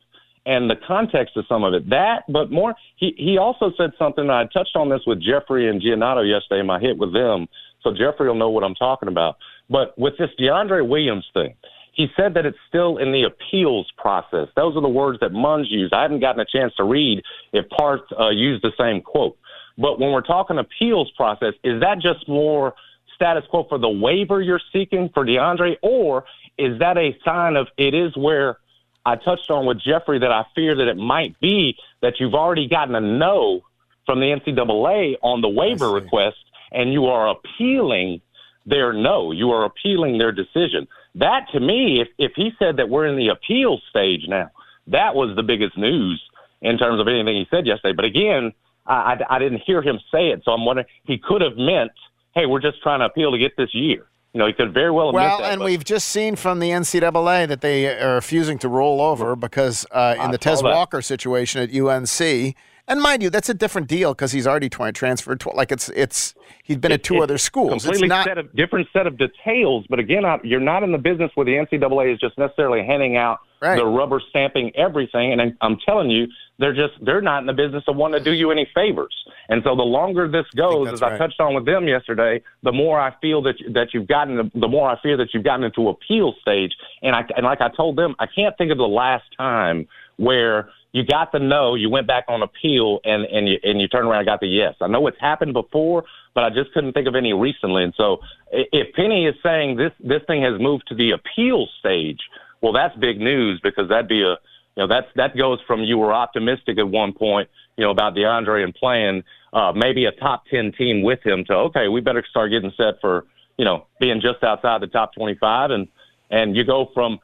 [0.46, 1.90] and the context of some of it.
[1.90, 4.30] That, but more, he he also said something.
[4.30, 7.48] I touched on this with Jeffrey and Giannotto yesterday in my hit with them,
[7.82, 9.36] so Jeffrey will know what I'm talking about.
[9.68, 11.54] But with this DeAndre Williams thing,
[11.92, 14.48] he said that it's still in the appeals process.
[14.54, 15.92] Those are the words that Munz used.
[15.92, 17.22] I haven't gotten a chance to read
[17.52, 19.36] if Park uh, used the same quote.
[19.76, 22.74] But when we're talking appeals process, is that just more
[23.14, 26.24] status quo for the waiver you're seeking for DeAndre, or
[26.58, 28.58] is that a sign of it is where
[29.06, 32.68] I touched on with Jeffrey that I fear that it might be that you've already
[32.68, 33.60] gotten a no
[34.04, 36.36] from the NCAA on the waiver request
[36.72, 38.20] and you are appealing
[38.66, 39.30] their no.
[39.30, 40.88] You are appealing their decision.
[41.14, 44.50] That to me, if, if he said that we're in the appeal stage now,
[44.88, 46.20] that was the biggest news
[46.60, 47.94] in terms of anything he said yesterday.
[47.94, 48.52] But again,
[48.86, 51.92] I, I, I didn't hear him say it, so I'm wondering he could have meant,
[52.34, 54.06] "Hey, we're just trying to appeal to get this year."
[54.36, 55.50] You know, he could very well Well, that.
[55.52, 59.34] and but we've just seen from the NCAA that they are refusing to roll over
[59.34, 60.62] because uh, in I the Tez.
[60.62, 62.54] Walker situation at UNC,
[62.88, 65.40] and mind you, that's a different deal because he's already tw- transferred.
[65.40, 67.74] Tw- like it's it's he's been at two other schools.
[67.74, 69.86] It's Completely not set of, different set of details.
[69.88, 73.16] But again, I, you're not in the business where the NCAA is just necessarily handing
[73.16, 73.76] out Right.
[73.76, 75.32] the rubber stamping everything.
[75.32, 76.26] And I'm- I'm telling you,
[76.58, 79.14] they're just they're not in the business of wanting to do you any favors.
[79.48, 83.00] And so the longer this goes, as I touched on with them yesterday, the more
[83.00, 86.34] I feel that that you've gotten the more I fear that you've gotten into appeal
[86.40, 86.72] stage.
[87.02, 90.68] And I and like I told them, I can't think of the last time where
[90.96, 94.08] you got the no, you went back on appeal, and and you and you turned
[94.08, 94.74] around and got the yes.
[94.80, 97.84] I know it's happened before, but I just couldn't think of any recently.
[97.84, 98.20] And so,
[98.50, 102.20] if Penny is saying this this thing has moved to the appeal stage,
[102.62, 104.38] well, that's big news because that'd be a you
[104.78, 108.64] know that's that goes from you were optimistic at one point, you know, about DeAndre
[108.64, 109.22] and playing
[109.52, 113.02] uh, maybe a top ten team with him to okay, we better start getting set
[113.02, 113.26] for
[113.58, 115.88] you know being just outside the top twenty five and
[116.30, 117.18] and you go from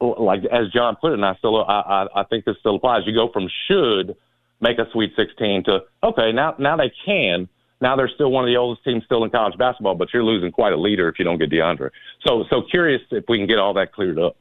[0.00, 3.02] like as John put it, and I still I, I I think this still applies.
[3.06, 4.16] You go from should
[4.60, 7.48] make a Sweet 16 to okay now now they can.
[7.80, 10.50] Now they're still one of the oldest teams still in college basketball, but you're losing
[10.50, 11.90] quite a leader if you don't get DeAndre.
[12.26, 14.36] So so curious if we can get all that cleared up.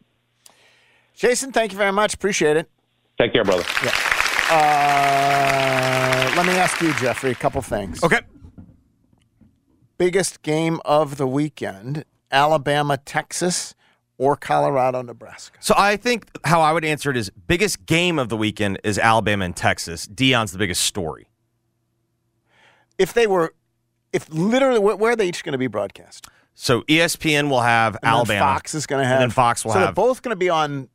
[1.13, 2.13] Jason, thank you very much.
[2.13, 2.69] Appreciate it.
[3.19, 3.63] Take care, brother.
[4.49, 8.03] Uh, let me ask you, Jeffrey, a couple things.
[8.03, 8.19] Okay.
[9.97, 13.73] Biggest game of the weekend: Alabama, Texas,
[14.17, 15.57] or Colorado, Nebraska.
[15.61, 18.97] So I think how I would answer it is biggest game of the weekend is
[18.97, 20.07] Alabama and Texas.
[20.07, 21.27] Deion's the biggest story.
[22.97, 23.53] If they were,
[24.11, 26.27] if literally, where, are they each going to be broadcast?
[26.55, 28.39] So ESPN will have And Alabama.
[28.39, 29.21] Fox is going to have.
[29.21, 30.89] And Fox will so have they're both going to be on.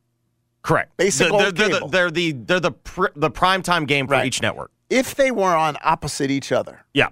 [0.62, 0.97] correct.
[0.97, 1.89] basic they're, they're, cable.
[1.89, 4.27] the, they're the they're the pr- the prime time game for Right.
[4.27, 4.73] each network.
[4.91, 7.09] If they were on opposite each other, Yeah.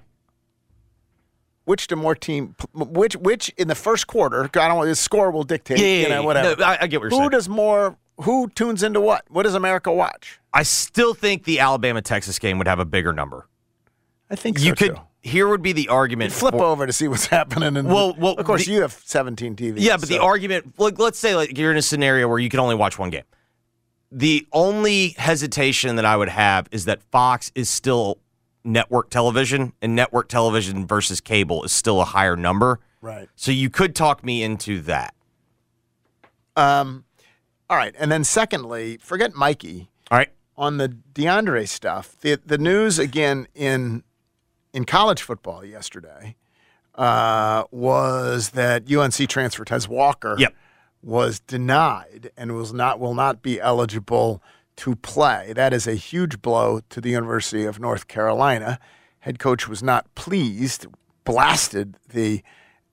[1.71, 2.55] Which do more team?
[2.75, 4.45] Which which in the first quarter?
[4.45, 4.79] I don't.
[4.81, 5.79] know, The score will dictate.
[5.79, 6.57] Yeah, yeah, you know, whatever.
[6.61, 7.31] No, I- I get what you're who saying.
[7.31, 7.97] does more?
[8.23, 9.25] Who tunes into what?
[9.31, 10.39] What does America watch?
[10.53, 13.47] I still think the Alabama Texas game would have a bigger number.
[14.31, 14.97] I think you so, could.
[14.97, 15.03] too.
[15.23, 16.33] Here would be the argument.
[16.33, 17.77] Flip for- over to see what's happening.
[17.77, 19.75] And Well, well, of course the- you have 17 TVs.
[19.79, 22.61] Yeah, but the argument, like, let's say like you're in a scenario where you can
[22.61, 23.25] only watch one game.
[24.12, 28.18] The only hesitation that I would have is that Fox is still
[28.65, 32.81] network television, and network television versus cable is still a higher number.
[33.01, 33.29] Right.
[33.37, 35.15] So you could talk me into that.
[36.57, 37.05] Um,
[37.69, 39.89] all right, and then secondly, forget Mikey.
[40.11, 40.31] All right.
[40.57, 44.03] On the DeAndre stuff, the the news again in
[44.75, 46.37] in college football yesterday
[46.97, 50.55] uh, was that UNC transfer Tez Walker Yep.
[51.03, 54.43] was denied and was not will not be eligible
[54.81, 55.53] to play.
[55.55, 58.78] That is a huge blow to the University of North Carolina.
[59.20, 60.87] Head coach was not pleased,
[61.24, 62.43] blasted the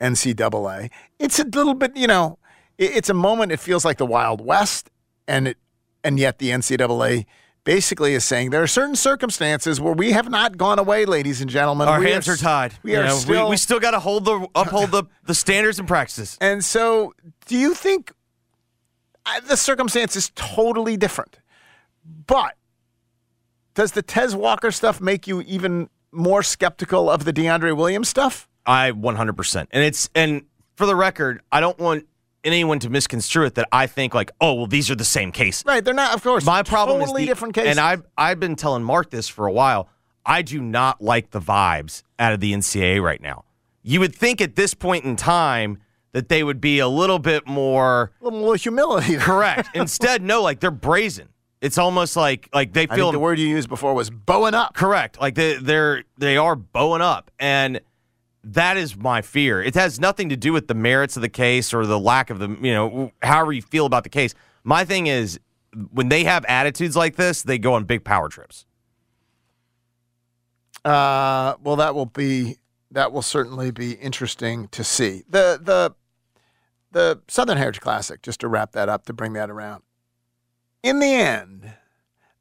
[0.01, 0.89] NCAA.
[1.17, 2.39] It's a little bit, you know,
[2.77, 3.51] it's a moment.
[3.51, 4.89] It feels like the Wild West,
[5.27, 5.57] and it,
[6.03, 7.25] and yet the NCAA
[7.63, 11.49] basically is saying there are certain circumstances where we have not gone away, ladies and
[11.49, 11.87] gentlemen.
[11.87, 12.73] Our We hands are tied.
[12.83, 13.45] We You are know, still.
[13.45, 16.37] we, we still got to hold the uphold the the standards and practices.
[16.39, 17.13] And so,
[17.47, 18.11] do you think
[19.25, 21.39] uh, the circumstance is totally different?
[22.25, 22.55] But
[23.73, 28.47] does the Tez Walker stuff make you even more skeptical of the DeAndre Williams stuff?
[28.65, 29.67] I 100%.
[29.71, 30.43] And it's and
[30.75, 32.05] for the record, I don't want
[32.43, 35.63] anyone to misconstrue it that I think like, oh, well, these are the same case.
[35.65, 36.13] Right, they're not.
[36.13, 37.67] Of course, My problem totally is the, different case.
[37.67, 39.89] And I've I've been telling Mark this for a while.
[40.25, 43.45] I do not like the vibes out of the NCAA right now.
[43.81, 45.79] You would think at this point in time
[46.11, 49.15] that they would be a little bit more a little more humility.
[49.17, 49.69] correct.
[49.73, 51.29] Instead, no, like they're brazen.
[51.61, 54.75] It's almost like like they feel the word you used before was bowing up.
[54.75, 55.19] Correct.
[55.19, 57.81] Like they they're they are bowing up and
[58.43, 59.61] that is my fear.
[59.61, 62.39] It has nothing to do with the merits of the case or the lack of
[62.39, 64.33] the, you know, however you feel about the case.
[64.63, 65.39] My thing is
[65.91, 68.65] when they have attitudes like this, they go on big power trips.
[70.85, 72.57] Uh, well, that will be
[72.91, 75.23] that will certainly be interesting to see.
[75.27, 75.95] The the
[76.91, 79.83] the Southern Heritage Classic, just to wrap that up, to bring that around.
[80.83, 81.73] In the end,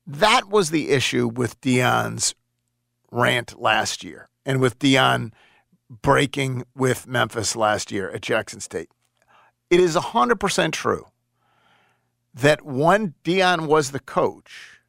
[0.06, 2.34] that was the issue with Deion's
[3.10, 5.32] rant last year, and with Deion
[5.88, 8.88] breaking with Memphis last year at Jackson State.
[9.70, 11.06] It is hundred percent true
[12.34, 14.80] that when Deion was the coach,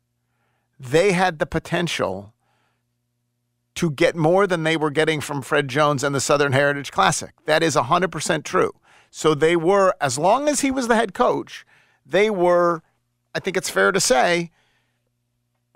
[0.79, 2.33] they had the potential
[3.75, 7.31] to get more than they were getting from Fred Jones and the Southern Heritage Classic.
[7.45, 8.73] That is 100% true.
[9.11, 11.65] So they were, as long as he was the head coach,
[12.05, 12.81] they were,
[13.37, 14.49] I think it's fair to say,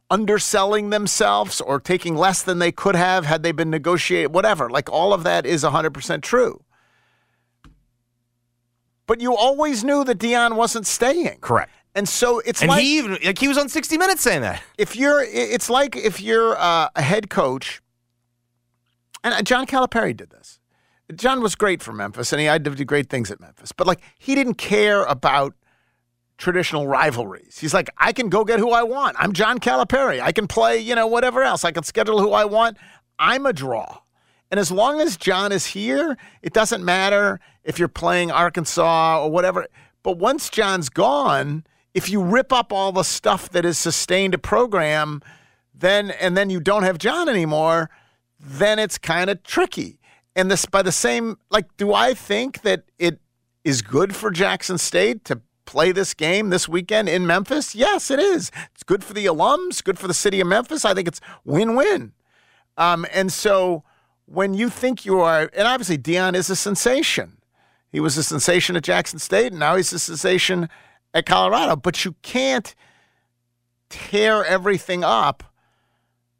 [0.10, 4.68] underselling themselves or taking less than they could have had they been negotiated, whatever.
[4.68, 6.64] Like all of that is 100% true.
[9.06, 11.38] but you always knew that Deion wasn't staying.
[11.42, 11.70] Correct.
[11.94, 14.64] And so it's and like he even like he was on 60 Minutes saying that.
[14.80, 17.80] if you're, it's like if you're uh, a head coach,
[19.24, 20.60] and uh, John Calipari did this.
[21.14, 23.72] John was great for Memphis, and he had to do great things at Memphis.
[23.72, 25.54] But like, he didn't care about
[26.42, 27.60] traditional rivalries.
[27.60, 29.16] He's like, I can go get who I want.
[29.20, 30.20] I'm John Calipari.
[30.20, 31.64] I can play, you know, whatever else.
[31.64, 32.78] I can schedule who I want.
[33.20, 34.00] I'm a draw.
[34.50, 39.30] And as long as John is here, it doesn't matter if you're playing Arkansas or
[39.32, 39.68] whatever.
[40.04, 41.64] But once John's gone,
[41.94, 45.22] if you rip up all the stuff that has sustained a program,
[45.74, 47.90] then and then you don't have John anymore,
[48.40, 50.00] then it's kind of tricky.
[50.36, 53.20] And this by the same like, do I think that it
[53.64, 57.76] is good for Jackson State to play this game this weekend in Memphis?
[57.76, 58.52] Yes, it is.
[58.74, 60.86] It's good for the alums, good for the city of Memphis.
[60.86, 62.14] I think it's win-win.
[62.78, 63.84] Um, and so
[64.26, 67.38] when you think you are, and obviously Deion is a sensation.
[67.92, 70.70] He was a sensation at Jackson State, and now he's a sensation
[71.14, 71.76] at Colorado.
[71.76, 72.74] But you can't
[73.90, 75.44] tear everything up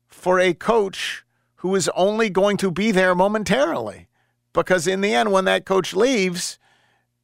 [0.08, 4.08] for a coach who is only going to be there momentarily.
[4.54, 6.58] Because in the end, when that coach leaves,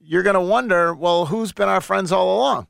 [0.08, 2.68] you're going to wonder, well, who's been our friends all along?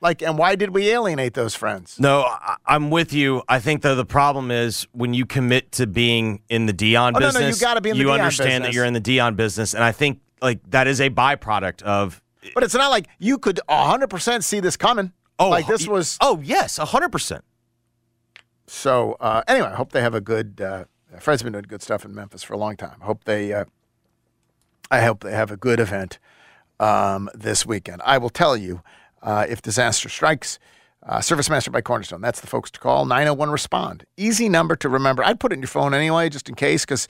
[0.00, 1.98] Like, and why did we alienate those friends?
[1.98, 3.42] No, I, I'm with you.
[3.48, 7.18] I think though the problem is when you commit to being in the Deion Oh,
[7.18, 9.00] no, no, business, you gotta be in the you Deion understand that you're in the
[9.00, 12.22] Deion business, and I think like that is a byproduct of.
[12.54, 15.12] But it's not like you could 100% see this coming.
[15.38, 16.18] Oh, like this was.
[16.20, 17.44] Oh yes, hundred percent.
[18.66, 20.60] So uh, anyway, I hope they have a good.
[20.60, 20.84] Uh,
[21.18, 23.00] Fred's been doing good stuff in Memphis for a long time.
[23.00, 23.52] Hope they.
[23.52, 23.64] Uh,
[24.90, 26.18] I hope they have a good event
[26.80, 28.02] um, this weekend.
[28.04, 28.82] I will tell you
[29.22, 30.58] uh, if disaster strikes.
[31.06, 32.20] Uh, Service Master by Cornerstone.
[32.20, 33.04] That's the folks to call.
[33.04, 34.04] 901 respond.
[34.16, 35.22] Easy number to remember.
[35.22, 37.04] I'd put it in your phone anyway, just in case, because